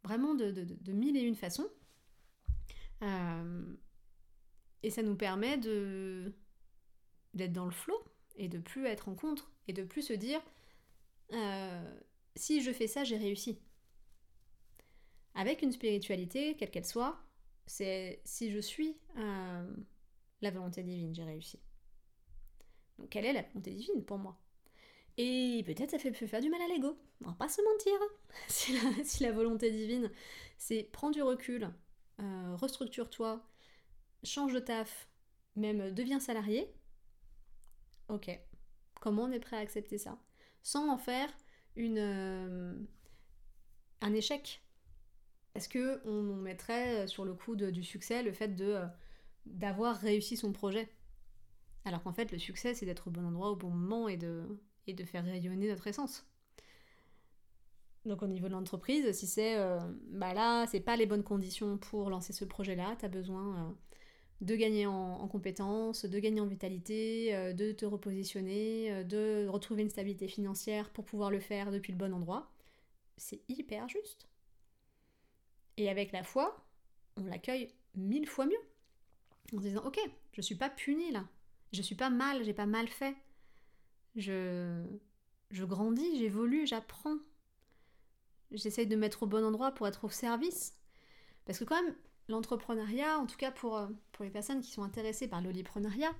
vraiment 0.04 0.34
de, 0.36 0.92
mille 0.92 1.18
et 1.18 1.22
une 1.22 1.36
façons. 1.36 1.68
Euh, 3.04 3.76
et 4.84 4.90
ça 4.90 5.04
nous 5.04 5.16
permet 5.16 5.58
de 5.58 6.34
d'être 7.34 7.54
dans 7.54 7.66
le 7.66 7.72
flot 7.72 8.04
et 8.36 8.48
de 8.48 8.58
plus 8.58 8.86
être 8.88 9.10
en 9.10 9.16
contre 9.16 9.52
et 9.68 9.74
de 9.74 9.84
plus 9.84 10.02
se 10.02 10.14
dire 10.14 10.42
euh, 11.34 12.00
si 12.36 12.62
je 12.62 12.72
fais 12.72 12.88
ça, 12.88 13.04
j'ai 13.04 13.18
réussi. 13.18 13.60
Avec 15.36 15.62
une 15.62 15.72
spiritualité, 15.72 16.56
quelle 16.56 16.72
qu'elle 16.72 16.86
soit, 16.86 17.20
c'est 17.68 18.22
si 18.26 18.52
je 18.52 18.60
suis 18.60 18.98
euh, 19.18 19.76
la 20.42 20.52
volonté 20.52 20.84
divine, 20.84 21.14
j'ai 21.14 21.24
réussi. 21.24 21.60
Donc 22.98 23.10
quelle 23.10 23.26
est 23.26 23.34
la 23.34 23.44
volonté 23.44 23.72
divine 23.72 24.04
pour 24.04 24.18
moi? 24.18 24.40
Et 25.18 25.64
peut-être 25.66 25.92
ça 25.92 26.00
fait 26.00 26.14
faire 26.14 26.42
du 26.42 26.50
mal 26.50 26.62
à 26.62 26.68
l'ego. 26.68 26.98
On 27.24 27.30
va 27.30 27.34
pas 27.34 27.50
se 27.50 27.62
mentir. 27.62 27.94
si, 29.04 29.24
la, 29.24 29.32
volonté 29.32 29.72
divine, 29.72 30.12
c'est 30.58 30.84
prends 30.92 31.10
du 31.10 31.24
recul, 31.24 31.70
euh, 32.22 32.56
restructure-toi, 32.56 33.44
change 34.24 34.54
de 34.54 34.60
taf, 34.60 35.10
même 35.56 35.92
deviens 35.92 36.20
salarié. 36.20 36.72
Ok. 38.10 38.30
Comment 39.02 39.24
on 39.24 39.32
est 39.32 39.40
prêt 39.40 39.58
à 39.58 39.60
accepter 39.60 39.98
ça? 39.98 40.20
Sans 40.62 40.90
en 40.90 40.98
faire 40.98 41.30
une, 41.76 41.98
euh, 41.98 42.74
un 44.02 44.14
échec. 44.14 44.62
Est-ce 45.56 45.68
que 45.68 46.02
on 46.06 46.36
mettrait 46.36 47.08
sur 47.08 47.26
le 47.26 47.34
coup 47.34 47.56
du 47.56 47.84
succès 47.84 48.22
le 48.22 48.32
fait 48.32 48.50
de 48.50 48.66
euh, 48.66 48.86
d'avoir 49.48 49.96
réussi 49.98 50.38
son 50.38 50.52
projet? 50.52 50.92
Alors 51.86 52.04
qu'en 52.04 52.14
fait 52.14 52.32
le 52.32 52.38
succès 52.38 52.76
c'est 52.76 52.86
d'être 52.86 53.08
au 53.08 53.12
bon 53.12 53.26
endroit 53.26 53.50
au 53.50 53.56
bon 53.56 53.70
moment 53.70 54.08
et 54.08 54.18
de 54.18 54.46
et 54.88 54.94
de 54.94 55.04
faire 55.04 55.24
rayonner 55.24 55.68
notre 55.68 55.88
essence. 55.88 56.26
Donc 58.08 58.24
au 58.24 58.28
niveau 58.28 58.48
de 58.48 58.54
l'entreprise, 58.54 59.12
si 59.12 59.28
c'est 59.28 59.58
euh, 59.58 59.80
bah 60.10 60.34
là, 60.34 60.66
c'est 60.68 60.80
pas 60.80 60.96
les 60.96 61.06
bonnes 61.06 61.24
conditions 61.24 61.78
pour 61.78 62.10
lancer 62.10 62.34
ce 62.34 62.46
projet-là, 62.46 62.96
tu 62.98 63.06
as 63.06 63.10
besoin 63.10 63.58
euh, 63.58 63.72
de 64.42 64.56
gagner 64.56 64.88
en, 64.88 65.28
compétences, 65.28 66.06
de 66.06 66.20
gagner 66.20 66.40
en 66.40 66.46
vitalité, 66.46 67.36
euh, 67.36 67.54
de 67.54 67.72
te 67.74 67.86
repositionner, 67.86 69.04
de 69.04 69.48
retrouver 69.48 69.84
une 69.84 69.90
stabilité 69.90 70.28
financière 70.28 70.90
pour 70.92 71.06
pouvoir 71.06 71.32
le 71.32 71.40
faire 71.40 71.72
depuis 71.72 71.92
le 71.92 71.98
bon 71.98 72.14
endroit. 72.14 72.50
C'est 73.18 73.42
hyper 73.50 73.90
juste. 73.90 74.28
Et 75.76 75.90
avec 75.90 76.12
la 76.12 76.24
foi, 76.24 76.66
on 77.18 77.26
l'accueille 77.26 77.68
mille 77.96 78.28
fois 78.28 78.46
mieux. 78.46 78.56
En 79.54 79.58
se 79.58 79.64
disant, 79.64 79.84
ok, 79.86 80.00
je 80.34 80.42
suis 80.42 80.56
pas 80.56 80.70
punie 80.70 81.12
là, 81.12 81.26
je 81.74 81.82
suis 81.82 81.96
pas 81.96 82.10
mal, 82.10 82.44
j'ai 82.44 82.54
pas 82.54 82.66
mal 82.66 82.88
fait 82.88 83.16
je, 84.18 84.84
je 85.52 85.64
grandis, 85.64 86.18
j'évolue, 86.18 86.68
j'apprends. 86.68 87.18
J'essaye 88.52 88.88
de 88.88 88.96
mettre 88.96 89.24
au 89.24 89.28
bon 89.28 89.44
endroit 89.46 89.72
pour 89.72 89.88
être 89.88 90.06
au 90.06 90.10
service. 90.10 90.76
Parce 91.46 91.60
que 91.60 91.64
quand 91.64 91.82
même, 91.82 91.96
l'entrepreneuriat, 92.28 93.18
en 93.18 93.26
tout 93.26 93.38
cas 93.38 93.52
pour, 93.52 93.78
euh, 93.78 93.88
pour 94.12 94.26
les 94.26 94.32
personnes 94.32 94.62
qui 94.62 94.72
sont 94.72 94.84
intéressées 94.84 95.28
par 95.28 95.42
l'oliprenariat, 95.42 96.14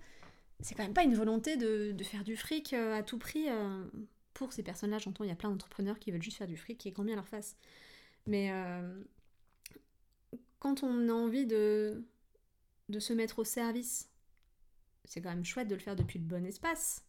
c'est 0.60 0.76
quand 0.76 0.84
même 0.84 0.94
pas 0.94 1.04
une 1.04 1.16
volonté 1.16 1.58
de, 1.58 1.96
faire 2.04 2.24
du 2.24 2.36
fric 2.36 2.74
euh, 2.74 2.96
à 2.98 3.04
tout 3.04 3.18
prix. 3.18 3.50
Euh, 3.50 3.86
pour 4.34 4.54
ces 4.54 4.64
personnes-là, 4.64 5.00
j'entends, 5.00 5.24
il 5.24 5.30
y 5.30 5.34
a 5.34 5.36
plein 5.36 5.50
d'entrepreneurs 5.50 6.00
qui 6.00 6.12
veulent 6.12 6.22
juste 6.22 6.38
faire 6.38 6.48
du 6.48 6.58
fric 6.58 6.86
et 6.86 6.92
grand 6.92 7.04
bien 7.04 7.16
leur 7.16 7.28
face. 7.28 7.58
Mais 8.28 8.52
quand 10.60 10.84
on 10.84 11.10
a 11.10 11.14
envie 11.14 11.48
de, 11.48 12.04
de 12.90 13.00
se 13.00 13.14
mettre 13.14 13.40
au 13.40 13.44
service, 13.44 14.12
c'est 15.06 15.22
quand 15.22 15.30
même 15.30 15.46
chouette 15.46 15.68
de 15.68 15.74
le 15.74 15.82
faire 15.82 15.96
depuis 15.96 16.20
le 16.20 16.26
bon 16.26 16.46
espace. 16.46 17.07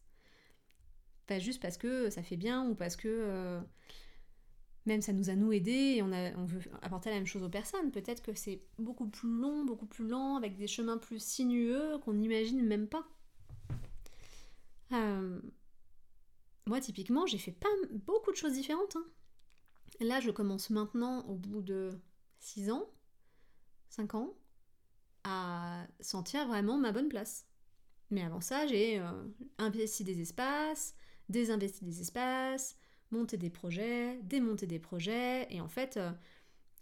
Pas 1.29 1.37
juste 1.37 1.61
parce 1.61 1.77
que 1.77 2.09
ça 2.09 2.23
fait 2.23 2.37
bien 2.37 2.67
ou 2.67 2.73
parce 2.73 2.95
que 2.95 3.07
euh, 3.07 3.61
même 4.87 5.03
ça 5.03 5.13
nous 5.13 5.29
a 5.29 5.35
nous 5.35 5.53
aidés 5.53 5.97
et 5.97 6.01
on, 6.01 6.11
a, 6.11 6.35
on 6.35 6.45
veut 6.45 6.59
apporter 6.81 7.11
la 7.11 7.17
même 7.17 7.27
chose 7.27 7.43
aux 7.43 7.49
personnes. 7.49 7.91
Peut-être 7.91 8.23
que 8.23 8.33
c'est 8.33 8.63
beaucoup 8.79 9.07
plus 9.07 9.29
long, 9.29 9.63
beaucoup 9.63 9.85
plus 9.85 10.07
lent, 10.07 10.37
avec 10.37 10.57
des 10.57 10.65
chemins 10.65 10.97
plus 10.97 11.23
sinueux 11.23 11.99
qu'on 11.99 12.13
n'imagine 12.13 12.65
même 12.65 12.87
pas. 12.87 13.07
Euh, 14.91 15.39
moi, 16.65 16.81
typiquement, 16.81 17.27
j'ai 17.27 17.37
fait 17.37 17.51
pas 17.51 17.69
beaucoup 17.91 18.31
de 18.31 18.35
choses 18.35 18.53
différentes. 18.53 18.95
Hein. 18.95 19.05
Là, 19.99 20.19
je 20.21 20.31
commence 20.31 20.71
maintenant, 20.71 21.27
au 21.27 21.35
bout 21.35 21.61
de 21.61 21.91
6 22.39 22.71
ans, 22.71 22.89
5 23.89 24.15
ans, 24.15 24.33
à 25.25 25.85
sentir 25.99 26.47
vraiment 26.47 26.79
ma 26.79 26.91
bonne 26.91 27.09
place. 27.09 27.45
Mais 28.09 28.23
avant 28.23 28.41
ça, 28.41 28.65
j'ai 28.65 28.99
euh, 28.99 29.11
investi 29.59 30.03
des 30.03 30.21
espaces, 30.21 30.95
désinvestir 31.29 31.87
des 31.87 32.01
espaces, 32.01 32.75
monter 33.11 33.37
des 33.37 33.49
projets, 33.49 34.19
démonter 34.23 34.67
des 34.67 34.79
projets. 34.79 35.47
Et 35.53 35.61
en 35.61 35.67
fait, 35.67 35.97
euh, 35.97 36.11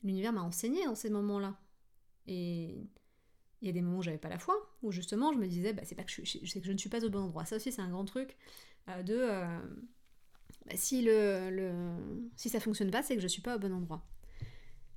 l'univers 0.04 0.34
m'a 0.34 0.42
enseigné 0.42 0.86
dans 0.86 0.96
ces 0.96 1.10
moments-là. 1.10 1.60
Et 2.28 2.88
il 3.62 3.68
y 3.68 3.70
a 3.70 3.74
des 3.74 3.82
moments 3.82 4.00
où 4.00 4.04
j'avais 4.04 4.18
pas 4.18 4.30
la 4.30 4.40
foi, 4.40 4.56
où 4.82 4.92
justement 4.92 5.34
je 5.34 5.38
me 5.38 5.48
disais, 5.48 5.74
bah, 5.74 5.84
c'est 5.86 5.96
pas 5.96 6.04
que 6.04 6.12
je, 6.12 6.24
sais 6.24 6.60
que 6.60 6.66
je 6.66 6.72
ne 6.72 6.78
suis 6.78 6.90
pas 6.90 7.04
au 7.04 7.10
bon 7.10 7.20
endroit. 7.20 7.46
Ça 7.46 7.56
aussi, 7.56 7.72
c'est 7.72 7.82
un 7.82 7.90
grand 7.90 8.06
truc 8.06 8.38
euh, 8.90 9.04
de 9.04 9.16
euh, 9.18 9.60
bah, 10.66 10.76
si, 10.76 11.02
le, 11.02 11.50
le, 11.50 11.72
si 12.36 12.50
ça 12.50 12.60
fonctionne 12.60 12.92
pas, 12.92 13.04
c'est 13.04 13.16
que 13.16 13.22
je 13.22 13.28
suis 13.28 13.42
pas 13.42 13.56
au 13.56 13.60
bon 13.60 13.74
endroit. 13.74 14.06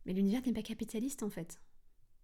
Mais 0.07 0.13
l'univers 0.13 0.43
n'est 0.47 0.53
pas 0.53 0.63
capitaliste 0.63 1.23
en 1.23 1.31
fait. 1.31 1.61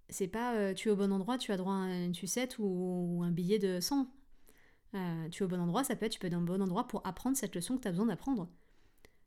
C'est 0.09 0.29
pas 0.29 0.73
tu 0.75 0.89
es 0.89 0.93
au 0.93 0.97
bon 0.97 1.13
endroit, 1.13 1.37
tu 1.37 1.53
as 1.53 1.57
droit 1.57 1.75
à 1.75 2.05
une 2.05 2.15
sucette 2.15 2.59
ou, 2.59 2.65
ou 2.65 3.23
un 3.25 3.33
billet 3.33 3.59
de 3.59 3.81
100. 3.81 4.09
Euh, 4.95 5.29
tu 5.29 5.43
es 5.43 5.47
au 5.47 5.49
bon 5.49 5.61
endroit, 5.61 5.85
ça 5.85 5.97
peut 5.97 6.07
être 6.07 6.13
tu 6.13 6.19
peux 6.19 6.27
être 6.27 6.37
au 6.37 6.41
bon 6.41 6.63
endroit 6.63 6.87
pour 6.87 7.07
apprendre 7.07 7.37
cette 7.37 7.55
leçon 7.55 7.77
que 7.77 7.83
tu 7.83 7.89
as 7.89 7.91
besoin 7.91 8.07
d'apprendre. 8.07 8.49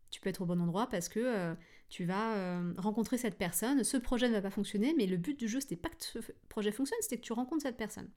Tu 0.09 0.21
peux 0.21 0.29
être 0.29 0.41
au 0.41 0.45
bon 0.45 0.59
endroit 0.59 0.87
parce 0.87 1.09
que 1.09 1.19
euh, 1.19 1.53
tu 1.89 2.05
vas 2.05 2.35
euh, 2.35 2.73
rencontrer 2.77 3.17
cette 3.17 3.37
personne, 3.37 3.83
ce 3.83 3.97
projet 3.97 4.27
ne 4.27 4.33
va 4.33 4.41
pas 4.41 4.49
fonctionner, 4.49 4.93
mais 4.97 5.05
le 5.05 5.17
but 5.17 5.37
du 5.37 5.47
jeu, 5.47 5.59
c'était 5.59 5.75
pas 5.75 5.89
que 5.89 6.03
ce 6.03 6.19
projet 6.47 6.71
fonctionne, 6.71 6.97
c'était 7.01 7.17
que 7.17 7.23
tu 7.23 7.33
rencontres 7.33 7.63
cette 7.63 7.77
personne. 7.77 8.09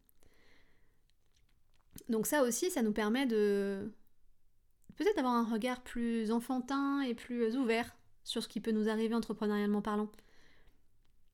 Donc 2.09 2.27
ça 2.27 2.43
aussi, 2.43 2.71
ça 2.71 2.83
nous 2.83 2.93
permet 2.93 3.27
de 3.27 3.93
peut-être 4.97 5.17
d'avoir 5.17 5.35
un 5.35 5.45
regard 5.45 5.83
plus 5.83 6.31
enfantin 6.31 7.03
et 7.03 7.15
plus 7.15 7.57
ouvert 7.57 7.97
sur 8.25 8.43
ce 8.43 8.49
qui 8.49 8.61
peut 8.61 8.73
nous 8.73 8.89
arriver 8.89 9.15
entrepreneurialement 9.15 9.83
parlant. 9.83 10.11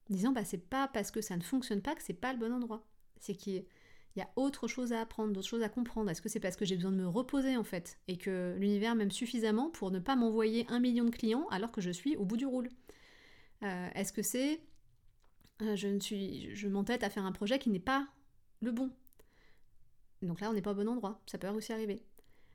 Disant, 0.09 0.33
bah 0.33 0.44
c'est 0.44 0.59
pas 0.59 0.88
parce 0.88 1.11
que 1.11 1.21
ça 1.21 1.37
ne 1.37 1.42
fonctionne 1.42 1.83
pas 1.83 1.94
que 1.94 2.03
c'est 2.03 2.14
pas 2.14 2.33
le 2.33 2.38
bon 2.38 2.53
endroit. 2.53 2.87
C'est 3.21 3.35
qu'il 3.35 3.64
il 4.18 4.22
y 4.22 4.24
a 4.24 4.31
autre 4.35 4.66
chose 4.66 4.92
à 4.92 5.00
apprendre, 5.00 5.33
d'autres 5.33 5.46
choses 5.46 5.62
à 5.62 5.68
comprendre. 5.68 6.11
Est-ce 6.11 6.20
que 6.20 6.28
c'est 6.28 6.40
parce 6.40 6.57
que 6.57 6.64
j'ai 6.64 6.74
besoin 6.74 6.90
de 6.90 6.96
me 6.96 7.07
reposer 7.07 7.57
en 7.57 7.62
fait 7.62 8.00
et 8.09 8.16
que 8.16 8.57
l'univers 8.59 8.96
m'aime 8.96 9.12
suffisamment 9.12 9.70
pour 9.70 9.92
ne 9.92 10.00
pas 10.00 10.16
m'envoyer 10.16 10.66
un 10.70 10.81
million 10.81 11.04
de 11.04 11.11
clients 11.11 11.46
alors 11.52 11.70
que 11.70 11.81
je 11.81 11.90
suis 11.90 12.16
au 12.16 12.24
bout 12.24 12.37
du 12.37 12.44
roule? 12.44 12.68
Euh, 13.62 13.88
Est-ce 13.94 14.12
que 14.12 14.22
c'est 14.22 14.61
euh, 15.62 15.76
je 15.76 15.87
ne 15.87 16.00
suis 16.00 16.52
je 16.52 16.66
m'entête 16.66 17.04
à 17.04 17.11
faire 17.11 17.24
un 17.24 17.31
projet 17.31 17.61
qui 17.61 17.70
n'est 17.70 17.78
pas 17.78 18.09
le 18.61 18.72
bon? 18.72 18.90
Donc 20.22 20.40
là 20.40 20.50
on 20.50 20.52
n'est 20.52 20.62
pas 20.62 20.72
au 20.72 20.74
bon 20.74 20.88
endroit, 20.88 21.22
ça 21.26 21.38
peut 21.38 21.46
aussi 21.50 21.72
arriver. 21.72 22.02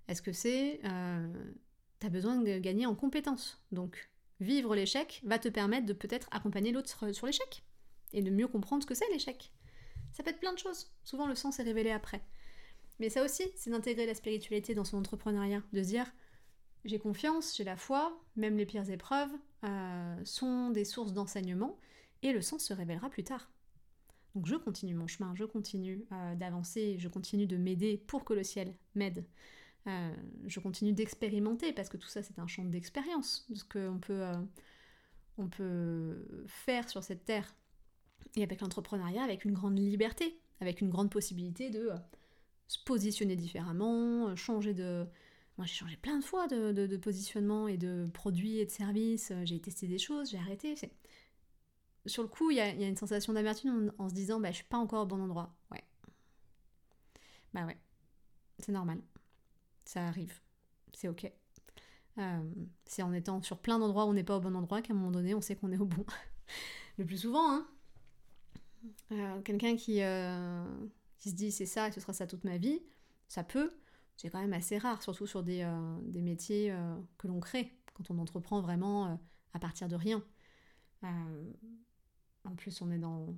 Est-ce 0.10 0.22
que 0.22 0.34
c'est 0.34 0.82
euh, 0.84 1.54
tu 2.02 2.08
as 2.08 2.10
besoin 2.10 2.36
de 2.36 2.58
gagner 2.58 2.88
en 2.88 2.96
compétences? 2.96 3.64
Donc 3.72 4.10
vivre 4.42 4.76
l'échec 4.76 5.22
va 5.24 5.40
te 5.40 5.48
permettre 5.48 5.86
de 5.86 5.94
peut-être 5.94 6.28
accompagner 6.32 6.74
l'autre 6.74 7.14
sur 7.14 7.26
l'échec 7.26 7.64
et 8.12 8.22
de 8.22 8.32
mieux 8.32 8.50
comprendre 8.50 8.84
ce 8.84 8.88
que 8.88 8.96
c'est 8.96 9.10
l'échec. 9.14 9.54
Ça 10.14 10.24
peut 10.24 10.30
être 10.30 10.40
plein 10.40 10.54
de 10.54 10.60
choses. 10.60 10.92
Souvent, 11.04 11.28
le 11.28 11.36
sens 11.36 11.60
est 11.60 11.64
révélé 11.64 11.92
après. 11.92 12.24
Mais 13.00 13.10
ça 13.10 13.24
aussi, 13.24 13.44
c'est 13.56 13.70
d'intégrer 13.70 14.06
la 14.06 14.16
spiritualité 14.16 14.76
dans 14.76 14.86
son 14.86 14.98
entrepreneuriat, 14.98 15.62
de 15.74 15.84
se 15.84 15.88
dire 15.88 16.12
j'ai 16.86 17.00
confiance, 17.00 17.56
j'ai 17.56 17.64
la 17.64 17.78
foi, 17.78 18.22
même 18.36 18.58
les 18.58 18.66
pires 18.66 18.90
épreuves, 18.90 19.32
sont 20.26 20.70
des 20.70 20.86
sources 20.86 21.14
d'enseignement 21.14 21.80
et 22.22 22.34
le 22.34 22.42
sens 22.42 22.64
se 22.64 22.74
révélera 22.74 23.10
plus 23.10 23.24
tard. 23.24 23.50
Donc 24.36 24.46
je 24.48 24.56
continue 24.56 24.94
mon 24.94 25.08
chemin, 25.08 25.34
je 25.36 25.46
continue 25.46 26.06
d'avancer, 26.36 26.98
je 27.00 27.08
continue 27.08 27.48
de 27.48 27.58
m'aider 27.58 27.98
pour 27.98 28.26
que 28.26 28.34
le 28.34 28.44
ciel 28.44 28.76
m'aide. 28.96 29.26
je 29.86 30.60
continue 30.60 30.92
d'expérimenter 30.94 31.72
parce 31.72 31.90
que 31.90 31.98
tout 31.98 32.08
ça 32.08 32.22
c'est 32.22 32.40
un 32.40 32.48
champ 32.48 32.66
d'expérience, 32.66 33.46
de 33.50 33.56
ce 33.56 33.64
qu'on 33.64 34.00
peut, 34.00 34.26
peut 35.52 36.46
faire 36.48 36.90
sur 36.90 37.04
cette 37.04 37.26
terre. 37.26 37.56
Et 38.36 38.44
avec 38.44 38.62
l'entrepreneuriat, 38.62 39.24
avec 39.24 39.46
une 39.46 39.54
grande 39.54 39.78
liberté, 39.78 40.40
avec 40.60 40.82
une 40.82 40.90
grande 40.90 41.12
possibilité 41.12 41.70
de 41.70 41.92
se 42.68 42.80
positionner 42.84 43.36
différemment, 43.36 44.36
changer 44.36 44.74
de, 44.74 45.06
moi, 45.58 45.68
j'ai 45.68 45.76
changé 45.76 45.98
plein 45.98 46.18
de 46.18 46.24
fois 46.24 46.48
de, 46.48 46.98
positionnement 46.98 47.68
et 47.68 47.78
de 47.78 48.10
produits 48.14 48.58
et 48.58 48.66
de 48.66 48.72
services. 48.72 49.32
J'ai 49.44 49.60
testé 49.60 49.88
des 49.88 50.00
choses, 50.00 50.32
j'ai 50.32 50.38
arrêté. 50.38 50.76
Sur 52.06 52.24
le 52.24 52.30
coup, 52.30 52.50
il 52.50 52.58
y, 52.58 52.60
a, 52.60 52.72
une 52.72 52.98
sensation 52.98 53.34
d'amertume 53.34 53.94
en, 53.98 54.10
se 54.10 54.14
disant 54.14 54.40
bah, 54.40 54.50
je 54.52 54.58
suis 54.58 54.66
pas 54.66 54.78
encore 54.78 55.04
au 55.04 55.06
bon 55.06 55.22
endroit. 55.22 55.56
Ouais. 55.72 55.84
Bah 57.54 57.66
ouais. 57.66 57.78
C'est 58.60 58.72
normal. 58.72 59.00
Ça 59.86 60.08
arrive. 60.08 60.34
C'est 60.94 61.08
ok. 61.08 61.32
Euh, 62.18 62.52
c'est 62.86 63.04
en 63.04 63.14
étant 63.14 63.42
sur 63.42 63.60
plein 63.60 63.80
d'endroits 63.80 64.06
où 64.06 64.10
on 64.10 64.14
n'est 64.14 64.24
pas 64.24 64.38
au 64.38 64.42
bon 64.42 64.56
endroit 64.56 64.82
qu'à 64.82 64.94
un 64.94 64.96
moment 64.96 65.12
donné, 65.12 65.36
on 65.36 65.42
sait 65.42 65.56
qu'on 65.56 65.72
est 65.72 65.78
au 65.78 65.86
bon. 65.86 66.06
le 66.98 67.06
plus 67.06 67.20
souvent, 67.20 67.52
hein. 67.52 67.68
Euh, 69.12 69.42
quelqu'un 69.42 69.76
qui, 69.76 70.02
euh, 70.02 70.66
qui 71.18 71.30
se 71.30 71.36
dit 71.36 71.52
c'est 71.52 71.66
ça 71.66 71.88
et 71.88 71.92
ce 71.92 72.00
sera 72.00 72.14
ça 72.14 72.28
toute 72.28 72.44
ma 72.44 72.58
vie, 72.58 72.82
ça 73.28 73.44
peut 73.44 73.72
c'est 74.16 74.30
quand 74.30 74.40
même 74.40 74.54
assez 74.54 74.78
rare, 74.78 75.02
surtout 75.02 75.26
sur 75.26 75.42
des, 75.42 75.64
euh, 75.64 76.22
métiers 76.22 76.72
euh, 76.72 76.96
que 77.18 77.28
l'on 77.28 77.40
crée, 77.40 77.74
quand 77.96 78.12
on 78.12 78.20
entreprend 78.20 78.62
vraiment 78.62 79.20
à 79.54 79.60
partir 79.60 79.88
de 79.88 79.96
rien. 79.96 80.24
en 81.02 82.56
plus, 82.56 82.82
on 82.82 82.92
est 82.92 83.00
dans, 83.00 83.36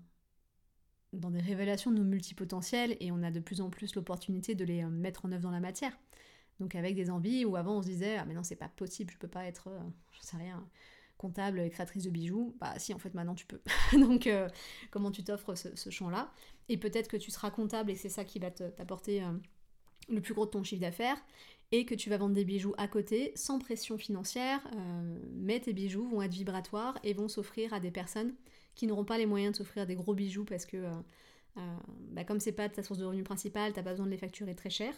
dans 1.13 1.31
des 1.31 1.39
révélations 1.39 1.91
de 1.91 1.97
nos 1.97 2.03
multipotentiels 2.03 2.97
et 2.99 3.12
on 3.12 3.23
a 3.23 3.31
de 3.31 3.39
plus 3.39 3.62
en 3.62 3.69
plus 3.69 3.95
l'opportunité 3.95 4.53
de 4.53 4.65
les 4.65 4.84
mettre 4.84 5.25
en 5.25 5.31
œuvre 5.31 5.43
dans 5.43 5.51
la 5.51 5.62
matière. 5.62 5.97
Donc 6.60 6.75
avec 6.75 6.93
des 6.95 7.10
envies 7.10 7.45
où 7.45 7.55
avant 7.55 7.77
on 7.77 7.81
se 7.81 7.88
disait 7.88 8.17
ah 8.17 8.25
mais 8.25 8.34
non 8.34 8.43
c'est 8.43 8.55
pas 8.55 8.69
possible, 8.69 9.12
je 9.13 9.17
peux 9.17 9.27
pas 9.27 9.45
être, 9.45 9.69
je 10.12 10.19
sais 10.21 10.38
rien, 10.38 10.65
comptable 11.17 11.60
et 11.60 11.69
créatrice 11.69 12.04
de 12.04 12.10
bijoux. 12.10 12.56
Bah 12.60 12.73
si 12.78 12.93
en 12.93 12.99
fait 12.99 13.13
maintenant 13.13 13.36
tu 13.36 13.45
peux. 13.45 13.62
Donc 13.93 14.30
comment 14.91 15.12
tu 15.12 15.23
t'offres 15.23 15.56
ce, 15.56 15.89
champ-là 15.89 16.32
Et 16.69 16.78
peut-être 16.78 17.08
que 17.08 17.17
tu 17.17 17.32
seras 17.32 17.51
comptable 17.51 17.91
et 17.91 17.95
c'est 17.95 18.10
ça 18.10 18.23
qui 18.23 18.39
va 18.39 18.51
t'apporter 18.51 19.23
le 20.10 20.21
plus 20.21 20.34
gros 20.34 20.45
de 20.45 20.51
ton 20.51 20.63
chiffre 20.63 20.82
d'affaires 20.82 21.17
et 21.71 21.86
que 21.86 21.95
tu 21.95 22.10
vas 22.10 22.17
vendre 22.17 22.36
des 22.36 22.45
bijoux 22.45 22.73
à 22.78 22.88
côté 22.88 23.32
sans 23.36 23.60
pression 23.60 23.97
financière, 23.97 24.62
euh, 24.75 25.19
mais 25.34 25.60
tes 25.60 25.73
bijoux 25.73 26.08
vont 26.08 26.21
être 26.21 26.34
vibratoires 26.34 26.97
et 27.04 27.13
vont 27.13 27.28
s'offrir 27.28 27.73
à 27.73 27.80
des 27.80 27.91
personnes 27.91 28.34
qui 28.75 28.88
n'auront 28.88 29.06
pas 29.06 29.17
les 29.17 29.25
moyens 29.25 29.54
de 29.54 29.58
s'offrir 29.58 29.86
des 29.86 29.95
gros 29.95 30.13
bijoux 30.13 30.45
parce 30.45 30.65
que 30.65 30.78
euh, 30.78 30.91
euh, 31.58 31.78
bah, 32.12 32.23
comme 32.23 32.39
c'est 32.39 32.51
pas 32.51 32.69
ta 32.69 32.84
source 32.84 32.99
de 32.99 33.06
revenu 33.06 33.23
principale, 33.23 33.73
t'as 33.73 33.84
pas 33.84 33.91
besoin 33.91 34.06
de 34.06 34.12
les 34.12 34.17
facturer 34.17 34.56
très 34.56 34.69
cher 34.69 34.93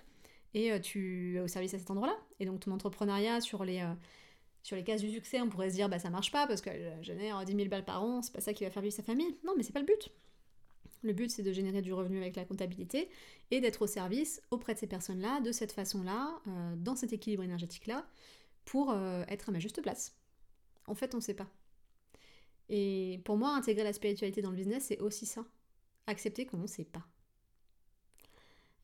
et 0.54 0.80
tu 0.82 1.36
es 1.36 1.40
au 1.40 1.48
service 1.48 1.74
à 1.74 1.80
cet 1.80 1.92
endroit-là. 1.92 2.18
Et 2.40 2.46
donc 2.46 2.62
ton 2.62 2.72
entrepreneuriat 2.72 3.42
sur 3.42 3.64
les 3.64 3.86
sur 4.63 4.76
les 4.76 4.84
cases 4.84 5.02
du 5.02 5.10
succès, 5.10 5.39
on 5.41 5.50
pourrait 5.50 5.70
se 5.70 5.76
dire 5.76 5.88
bah 5.89 6.00
ça 6.00 6.10
marche 6.10 6.32
pas 6.32 6.46
parce 6.48 6.62
que 6.62 6.70
je 7.02 7.04
génère 7.04 7.43
10 7.46 7.56
000 7.56 7.70
balles 7.70 7.86
par 7.86 8.04
an, 8.04 8.22
c'est 8.22 8.34
pas 8.34 8.41
ça 8.41 8.54
qui 8.54 8.63
va 8.63 8.70
faire 8.70 8.82
vivre 8.82 8.96
sa 8.96 9.04
famille. 9.04 9.38
Non, 9.46 9.54
mais 9.56 9.63
c'est 9.63 9.74
pas 9.74 9.80
le 9.80 9.86
but. 9.86 10.12
Le 11.04 11.13
but, 11.13 11.30
c'est 11.30 11.43
de 11.43 11.54
générer 11.54 11.82
du 11.82 11.93
revenu 11.93 12.20
avec 12.20 12.36
la 12.36 12.46
comptabilité 12.46 13.10
et 13.52 13.62
d'être 13.62 13.84
au 13.84 13.88
service 13.88 14.41
auprès 14.52 14.74
de 14.74 14.80
ces 14.80 14.88
personnes-là, 14.88 15.41
de 15.41 15.52
cette 15.52 15.72
façon-là, 15.72 16.41
euh, 16.48 16.76
dans 16.76 16.96
cet 16.96 17.13
équilibre 17.13 17.43
énergétique-là, 17.43 18.06
pour 18.65 18.91
euh, 18.91 19.24
être 19.28 19.50
à 19.50 19.52
ma 19.52 19.60
juste 19.60 19.82
place. 19.82 20.15
En 20.88 20.96
fait, 20.96 21.13
on 21.13 21.17
ne 21.17 21.22
sait 21.22 21.34
pas. 21.34 21.48
Et 22.70 23.22
pour 23.26 23.38
moi, 23.38 23.56
intégrer 23.56 23.84
la 23.84 23.93
spiritualité 23.93 24.41
dans 24.41 24.50
le 24.50 24.58
business, 24.58 24.86
c'est 24.86 25.00
aussi 25.00 25.26
ça. 25.26 25.46
Accepter 26.08 26.46
qu'on 26.46 26.58
ne 26.58 26.67
sait 26.67 26.86
pas. 26.86 27.06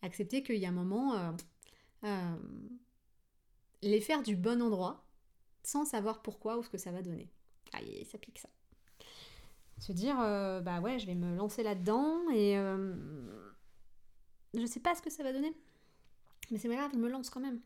Accepter 0.02 0.44
qu'il 0.44 0.58
y 0.58 0.66
a 0.66 0.70
un 0.70 0.74
moment, 0.74 1.34
euh, 2.04 2.36
les 3.82 4.02
faire 4.02 4.22
du 4.22 4.36
bon 4.36 4.62
endroit, 4.62 5.06
sans 5.64 5.86
savoir 5.86 6.22
pourquoi 6.22 6.58
ou 6.58 6.64
ce 6.64 6.70
que 6.70 6.78
ça 6.78 6.92
va 6.92 7.02
donner. 7.02 7.30
Aïe, 7.74 8.06
ça 8.06 8.18
pique 8.18 8.40
ça. 8.40 8.50
Se 9.80 9.92
dire 9.92 10.20
euh, 10.20 10.62
bah 10.62 10.80
ouais 10.80 11.00
je 11.00 11.06
vais 11.06 11.16
me 11.16 11.36
lancer 11.36 11.64
là-dedans 11.64 12.30
et 12.30 12.58
euh, 12.58 12.96
je 14.54 14.66
sais 14.66 14.80
pas 14.80 14.96
ce 14.96 15.02
que 15.02 15.10
ça 15.10 15.24
va 15.24 15.34
donner. 15.34 15.54
Mais 16.52 16.58
c'est 16.58 16.70
pas 16.70 16.76
grave 16.76 16.92
je 16.94 17.00
me 17.00 17.10
lance 17.10 17.30
quand 17.30 17.40
même. 17.40 17.60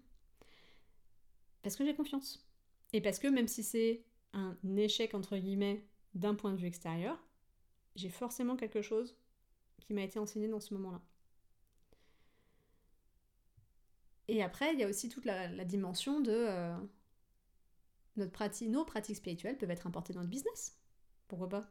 Parce 1.64 1.76
que 1.76 1.86
j'ai 1.86 1.96
confiance. 1.96 2.48
Et 2.94 3.02
parce 3.02 3.20
que 3.20 3.28
même 3.28 3.48
si 3.48 3.64
c'est 3.64 4.04
un 4.34 4.56
échec 4.78 5.14
entre 5.14 5.38
guillemets 5.38 5.86
d'un 6.14 6.36
point 6.36 6.52
de 6.52 6.58
vue 6.58 6.68
extérieur 6.68 7.22
j'ai 7.96 8.10
forcément 8.10 8.56
quelque 8.56 8.82
chose 8.82 9.18
qui 9.80 9.94
m'a 9.94 10.04
été 10.04 10.20
enseigné 10.20 10.48
dans 10.48 10.60
ce 10.60 10.74
moment-là. 10.76 11.02
Et 14.28 14.44
après 14.44 14.74
il 14.74 14.80
y 14.80 14.84
a 14.84 14.88
aussi 14.88 15.10
toute 15.10 15.26
la, 15.26 15.48
dimension 15.66 16.22
de 16.22 16.32
euh, 16.32 16.78
notre 18.18 18.32
pratique, 18.32 18.70
nos 18.70 18.86
pratiques 18.86 19.18
spirituelles 19.18 19.58
peuvent 19.58 19.72
être 19.72 19.88
importées 19.88 20.14
dans 20.14 20.22
le 20.22 20.28
business 20.28 20.78
pourquoi 21.28 21.50
pas? 21.50 21.70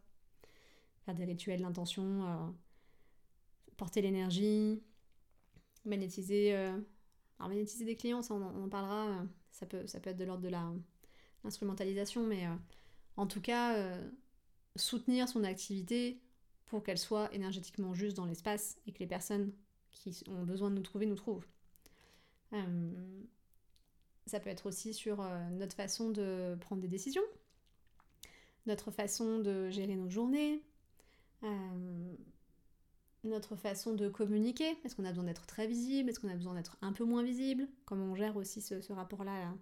Faire 1.04 1.14
des 1.14 1.24
rituels 1.24 1.60
d'intention, 1.60 2.26
euh, 2.26 2.50
porter 3.76 4.02
l'énergie, 4.02 4.82
magnétiser, 5.84 6.54
euh, 6.54 6.78
alors 7.38 7.48
magnétiser 7.48 7.84
des 7.84 7.96
clients, 7.96 8.22
ça 8.22 8.34
on, 8.34 8.42
en 8.42 8.68
parlera, 8.68 9.08
euh, 9.08 9.24
ça 9.50 9.66
peut, 9.66 9.86
ça 9.86 10.00
peut 10.00 10.10
être 10.10 10.16
de 10.16 10.24
l'ordre 10.24 10.42
de 10.42 10.52
l'instrumentalisation, 11.44 12.26
mais 12.26 12.46
en 13.16 13.26
tout 13.26 13.40
cas 13.40 13.98
soutenir 14.74 15.28
son 15.28 15.44
activité 15.44 16.20
pour 16.66 16.82
qu'elle 16.82 16.98
soit 16.98 17.32
énergétiquement 17.32 17.94
juste 17.94 18.16
dans 18.16 18.26
l'espace 18.26 18.78
et 18.86 18.92
que 18.92 18.98
les 18.98 19.06
personnes 19.06 19.52
qui 19.90 20.22
ont 20.28 20.42
besoin 20.42 20.70
de 20.70 20.74
nous 20.74 20.82
trouver 20.82 21.06
nous 21.06 21.14
trouvent. 21.14 21.46
Ça 24.26 24.40
peut 24.40 24.50
être 24.50 24.66
aussi 24.66 24.92
sur 24.92 25.22
notre 25.52 25.76
façon 25.76 26.10
de 26.10 26.56
prendre 26.60 26.82
des 26.82 26.88
décisions, 26.88 27.22
notre 28.66 28.90
façon 28.90 29.38
de 29.38 29.70
gérer 29.70 29.96
nos 29.96 30.08
journées, 30.08 30.62
euh, 31.44 32.14
notre 33.24 33.56
façon 33.56 33.94
de 33.94 34.08
communiquer. 34.08 34.76
Est-ce 34.84 34.94
qu'on 34.94 35.04
a 35.04 35.08
besoin 35.08 35.24
d'être 35.24 35.46
très 35.46 35.66
visible? 35.66 36.10
Est-ce 36.10 36.20
qu'on 36.20 36.28
a 36.28 36.34
besoin 36.34 36.54
d'être 36.54 36.76
un 36.82 36.92
peu 36.92 37.04
moins 37.04 37.22
visible? 37.22 37.68
Comment 37.84 38.06
on 38.06 38.14
gère 38.14 38.36
aussi 38.36 38.60
ce, 38.60 38.92
rapport-là 38.92 39.52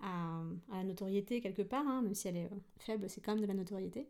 à, 0.00 0.42
la 0.70 0.84
notoriété 0.84 1.40
quelque 1.40 1.62
part, 1.62 1.86
hein, 1.86 2.02
même 2.02 2.14
si 2.14 2.28
elle 2.28 2.36
est 2.36 2.46
euh, 2.52 2.56
faible, 2.78 3.08
c'est 3.08 3.20
quand 3.20 3.32
même 3.32 3.42
de 3.42 3.46
la 3.46 3.54
notoriété. 3.54 4.08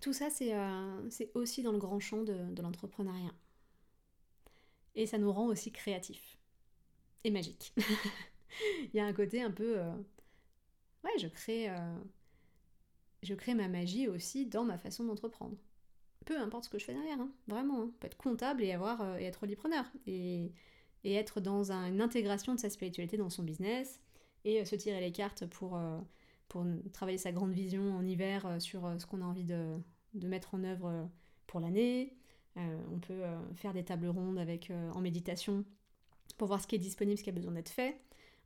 Tout 0.00 0.12
ça, 0.12 0.28
euh, 0.40 1.06
c'est 1.10 1.30
aussi 1.34 1.62
dans 1.62 1.72
le 1.72 1.78
grand 1.78 2.00
champ 2.00 2.22
de, 2.22 2.62
l'entrepreneuriat. 2.62 3.34
Et 4.94 5.06
ça 5.06 5.18
nous 5.18 5.30
rend 5.30 5.46
aussi 5.46 5.70
créatifs 5.70 6.39
et 7.24 7.30
magiques. 7.30 7.74
Il 8.92 8.96
y 8.96 9.00
a 9.00 9.06
un 9.06 9.12
côté 9.12 9.42
un 9.42 9.50
peu... 9.50 9.78
ouais, 11.04 11.18
je 11.18 11.28
crée 11.28 11.68
je 13.22 13.34
crée 13.34 13.54
ma 13.54 13.68
magie 13.68 14.08
aussi 14.08 14.46
dans 14.46 14.64
ma 14.64 14.78
façon 14.78 15.04
d'entreprendre. 15.04 15.56
Peu 16.24 16.38
importe 16.38 16.64
ce 16.64 16.70
que 16.70 16.78
je 16.78 16.84
fais 16.84 16.94
derrière, 16.94 17.20
hein, 17.20 17.30
vraiment. 17.46 17.82
Hein. 17.82 17.90
peut 18.00 18.06
être 18.06 18.16
comptable 18.16 18.62
et, 18.62 18.72
avoir, 18.72 19.00
euh, 19.00 19.18
et 19.18 19.24
être 19.24 19.44
entrepreneur. 19.44 19.84
Et, 20.06 20.52
et 21.04 21.14
être 21.14 21.40
dans 21.40 21.72
une 21.72 22.00
intégration 22.00 22.54
de 22.54 22.60
sa 22.60 22.70
spiritualité 22.70 23.16
dans 23.16 23.30
son 23.30 23.42
business 23.42 24.00
et 24.44 24.60
euh, 24.60 24.64
se 24.64 24.76
tirer 24.76 25.00
les 25.00 25.12
cartes 25.12 25.46
pour, 25.46 25.76
euh, 25.76 25.98
pour 26.48 26.64
travailler 26.92 27.18
sa 27.18 27.32
grande 27.32 27.52
vision 27.52 27.96
en 27.96 28.04
hiver 28.04 28.60
sur 28.60 28.94
ce 28.98 29.06
qu'on 29.06 29.22
a 29.22 29.24
envie 29.24 29.44
de, 29.44 29.78
de, 30.14 30.28
mettre 30.28 30.54
en 30.54 30.64
œuvre 30.64 31.08
pour 31.46 31.60
l'année. 31.60 32.16
on 32.56 32.98
peut 32.98 33.22
faire 33.54 33.72
des 33.72 33.84
tables 33.84 34.08
rondes 34.08 34.38
avec, 34.38 34.72
en 34.92 35.00
méditation 35.00 35.64
pour 36.40 36.48
voir 36.48 36.60
ce 36.60 36.66
qui 36.66 36.74
est 36.74 36.78
disponible, 36.78 37.18
ce 37.18 37.22
qui 37.22 37.30
a 37.30 37.34
besoin 37.34 37.52
d'être 37.52 37.68
fait 37.68 38.00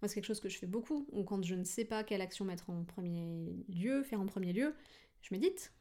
c'est 0.09 0.15
quelque 0.15 0.27
chose 0.27 0.41
que 0.41 0.49
je 0.49 0.59
fais 0.59 0.67
beaucoup, 0.67 1.07
ou 1.13 1.25
quand 1.25 1.43
je 1.43 1.55
ne 1.55 1.65
sais 1.65 1.85
pas 1.85 2.05
quelle 2.05 2.21
action 2.21 2.45
mettre 2.45 2.71
en 2.71 2.85
premier 2.85 3.65
lieu, 3.69 4.03
faire 4.03 4.21
en 4.21 4.27
premier 4.27 4.53
lieu, 4.53 4.75
je 5.23 5.35
médite. 5.35 5.73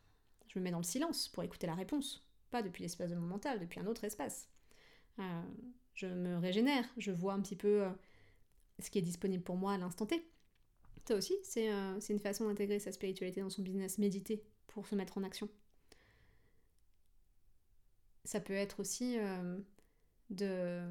Je 0.48 0.60
me 0.60 0.64
mets 0.64 0.72
dans 0.72 0.78
le 0.78 0.84
silence 0.84 1.30
pour 1.30 1.44
écouter 1.44 1.68
la 1.68 1.76
réponse. 1.76 2.26
Pas 2.52 2.62
depuis 2.62 2.84
l'espace 2.84 3.10
de 3.10 3.16
mon 3.16 3.26
mental, 3.26 3.60
depuis 3.60 3.80
un 3.80 3.88
autre 3.88 4.04
espace. 4.04 4.50
Euh, 5.20 5.42
je 5.96 6.08
me 6.08 6.38
régénère, 6.38 6.86
je 6.98 7.12
vois 7.12 7.34
un 7.34 7.42
petit 7.42 7.56
peu 7.56 7.84
euh, 7.84 7.90
ce 8.80 8.90
qui 8.90 9.00
est 9.00 9.04
disponible 9.04 9.44
pour 9.44 9.58
moi 9.58 9.74
à 9.74 9.78
l'instant 9.78 10.06
T. 10.06 10.24
Ça 11.06 11.16
aussi, 11.16 11.36
euh, 11.58 12.00
c'est 12.00 12.14
une 12.14 12.20
façon 12.20 12.48
d'intégrer 12.48 12.80
sa 12.80 12.92
spiritualité 12.92 13.42
dans 13.42 13.50
son 13.50 13.62
business, 13.62 13.98
méditer 13.98 14.44
pour 14.68 14.88
se 14.88 14.96
mettre 14.96 15.18
en 15.18 15.24
action. 15.24 15.50
Ça 18.26 18.40
peut 18.40 18.54
être 18.54 18.80
aussi 18.80 19.18
de 20.30 20.82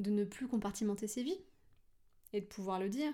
de 0.00 0.10
ne 0.10 0.24
plus 0.24 0.48
compartimenter 0.48 1.06
ses 1.06 1.22
vies 1.22 1.40
et 2.32 2.40
de 2.40 2.46
pouvoir 2.46 2.78
le 2.78 2.88
dire. 2.88 3.12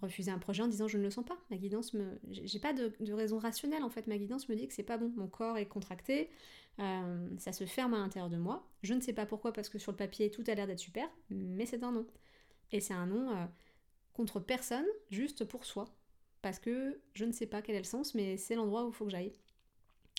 Refuser 0.00 0.30
un 0.30 0.38
projet 0.38 0.62
en 0.62 0.68
disant 0.68 0.88
je 0.88 0.96
ne 0.96 1.02
le 1.02 1.10
sens 1.10 1.24
pas. 1.24 1.38
Ma 1.50 1.56
guidance 1.56 1.92
me. 1.92 2.18
J'ai 2.30 2.58
pas 2.58 2.72
de, 2.72 2.92
raison 3.12 3.38
rationnelle 3.38 3.82
en 3.82 3.90
fait. 3.90 4.06
Ma 4.06 4.16
guidance 4.16 4.48
me 4.48 4.56
dit 4.56 4.66
que 4.66 4.74
c'est 4.74 4.82
pas 4.82 4.96
bon. 4.96 5.12
Mon 5.16 5.28
corps 5.28 5.58
est 5.58 5.66
contracté, 5.66 6.30
euh, 6.78 7.28
ça 7.38 7.52
se 7.52 7.66
ferme 7.66 7.94
à 7.94 7.98
l'intérieur 7.98 8.30
de 8.30 8.38
moi. 8.38 8.66
Je 8.82 8.94
ne 8.94 9.00
sais 9.00 9.12
pas 9.12 9.26
pourquoi 9.26 9.52
parce 9.52 9.68
que 9.68 9.78
sur 9.78 9.92
le 9.92 9.96
papier 9.96 10.30
tout 10.30 10.44
a 10.46 10.54
l'air 10.54 10.66
d'être 10.66 10.78
super, 10.78 11.08
mais 11.28 11.66
c'est 11.66 11.82
un 11.82 11.92
non. 11.92 12.06
Et 12.70 12.80
c'est 12.80 12.94
un 12.94 13.06
non 13.06 13.36
euh, 13.36 13.44
contre 14.14 14.40
personne, 14.40 14.86
juste 15.10 15.44
pour 15.44 15.66
soi. 15.66 15.84
Parce 16.40 16.58
que 16.58 17.00
je 17.12 17.24
ne 17.24 17.32
sais 17.32 17.46
pas 17.46 17.62
quel 17.62 17.76
est 17.76 17.80
le 17.80 17.84
sens, 17.84 18.14
mais 18.14 18.36
c'est 18.36 18.54
l'endroit 18.54 18.84
où 18.84 18.88
il 18.88 18.94
faut 18.94 19.04
que 19.04 19.10
j'aille. 19.10 19.32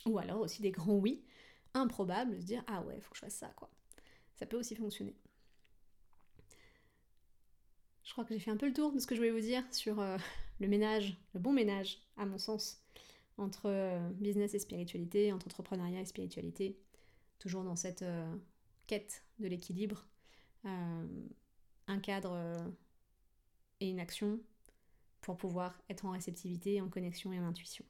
Ou 0.06 0.20
alors 0.20 0.42
aussi 0.42 0.62
des 0.62 0.72
grands 0.72 0.96
oui, 0.96 1.24
improbables, 1.74 2.40
se 2.40 2.46
dire 2.46 2.64
ah 2.68 2.82
ouais, 2.84 3.00
faut 3.02 3.10
que 3.10 3.18
je 3.18 3.22
fasse 3.22 3.36
ça, 3.36 3.52
quoi. 3.56 3.70
Ça 4.36 4.46
peut 4.46 4.58
aussi 4.58 4.76
fonctionner. 4.76 5.16
Je 8.04 8.12
crois 8.12 8.26
que 8.26 8.34
j'ai 8.34 8.40
fait 8.40 8.52
un 8.52 8.58
peu 8.58 8.68
le 8.68 8.74
tour 8.74 8.92
de 8.92 9.00
ce 9.00 9.08
que 9.08 9.16
je 9.16 9.20
voulais 9.20 9.32
vous 9.32 9.40
dire 9.40 9.64
sur 9.72 10.00
euh, 10.00 10.18
le 10.60 10.68
ménage, 10.68 11.18
le 11.34 11.40
bon 11.40 11.54
ménage, 11.54 12.00
à 12.18 12.26
mon 12.26 12.38
sens, 12.38 12.82
entre 13.38 13.68
euh, 13.68 14.10
business 14.12 14.54
et 14.54 14.60
spiritualité, 14.60 15.32
entre 15.32 15.48
entrepreneuriat 15.48 16.02
et 16.02 16.06
spiritualité, 16.06 16.78
toujours 17.40 17.64
dans 17.64 17.76
cette 17.76 18.02
euh, 18.02 18.36
quête 18.88 19.24
de 19.40 19.48
l'équilibre, 19.48 20.06
un 20.66 22.00
cadre 22.00 22.38
et 23.82 23.90
une 23.90 24.00
action 24.00 24.40
pour 25.20 25.36
pouvoir 25.36 25.78
être 25.90 26.06
en 26.06 26.12
réceptivité, 26.12 26.80
en 26.80 26.88
connexion 26.88 27.34
et 27.34 27.40
en 27.40 27.44
intuition. 27.44 27.84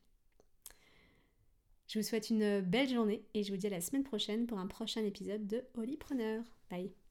Je 1.87 1.99
vous 1.99 2.03
souhaite 2.03 2.31
une 2.31 2.61
belle 2.61 2.89
journée 2.89 3.23
et 3.35 3.43
je 3.43 3.51
vous 3.51 3.57
dis 3.57 3.67
à 3.67 3.69
la 3.69 3.81
semaine 3.81 4.03
prochaine 4.03 4.47
pour 4.47 4.57
un 4.57 4.65
prochain 4.65 5.03
épisode 5.03 5.45
de 5.45 5.63
Holypreneur. 5.75 6.43
Bye 6.71 7.02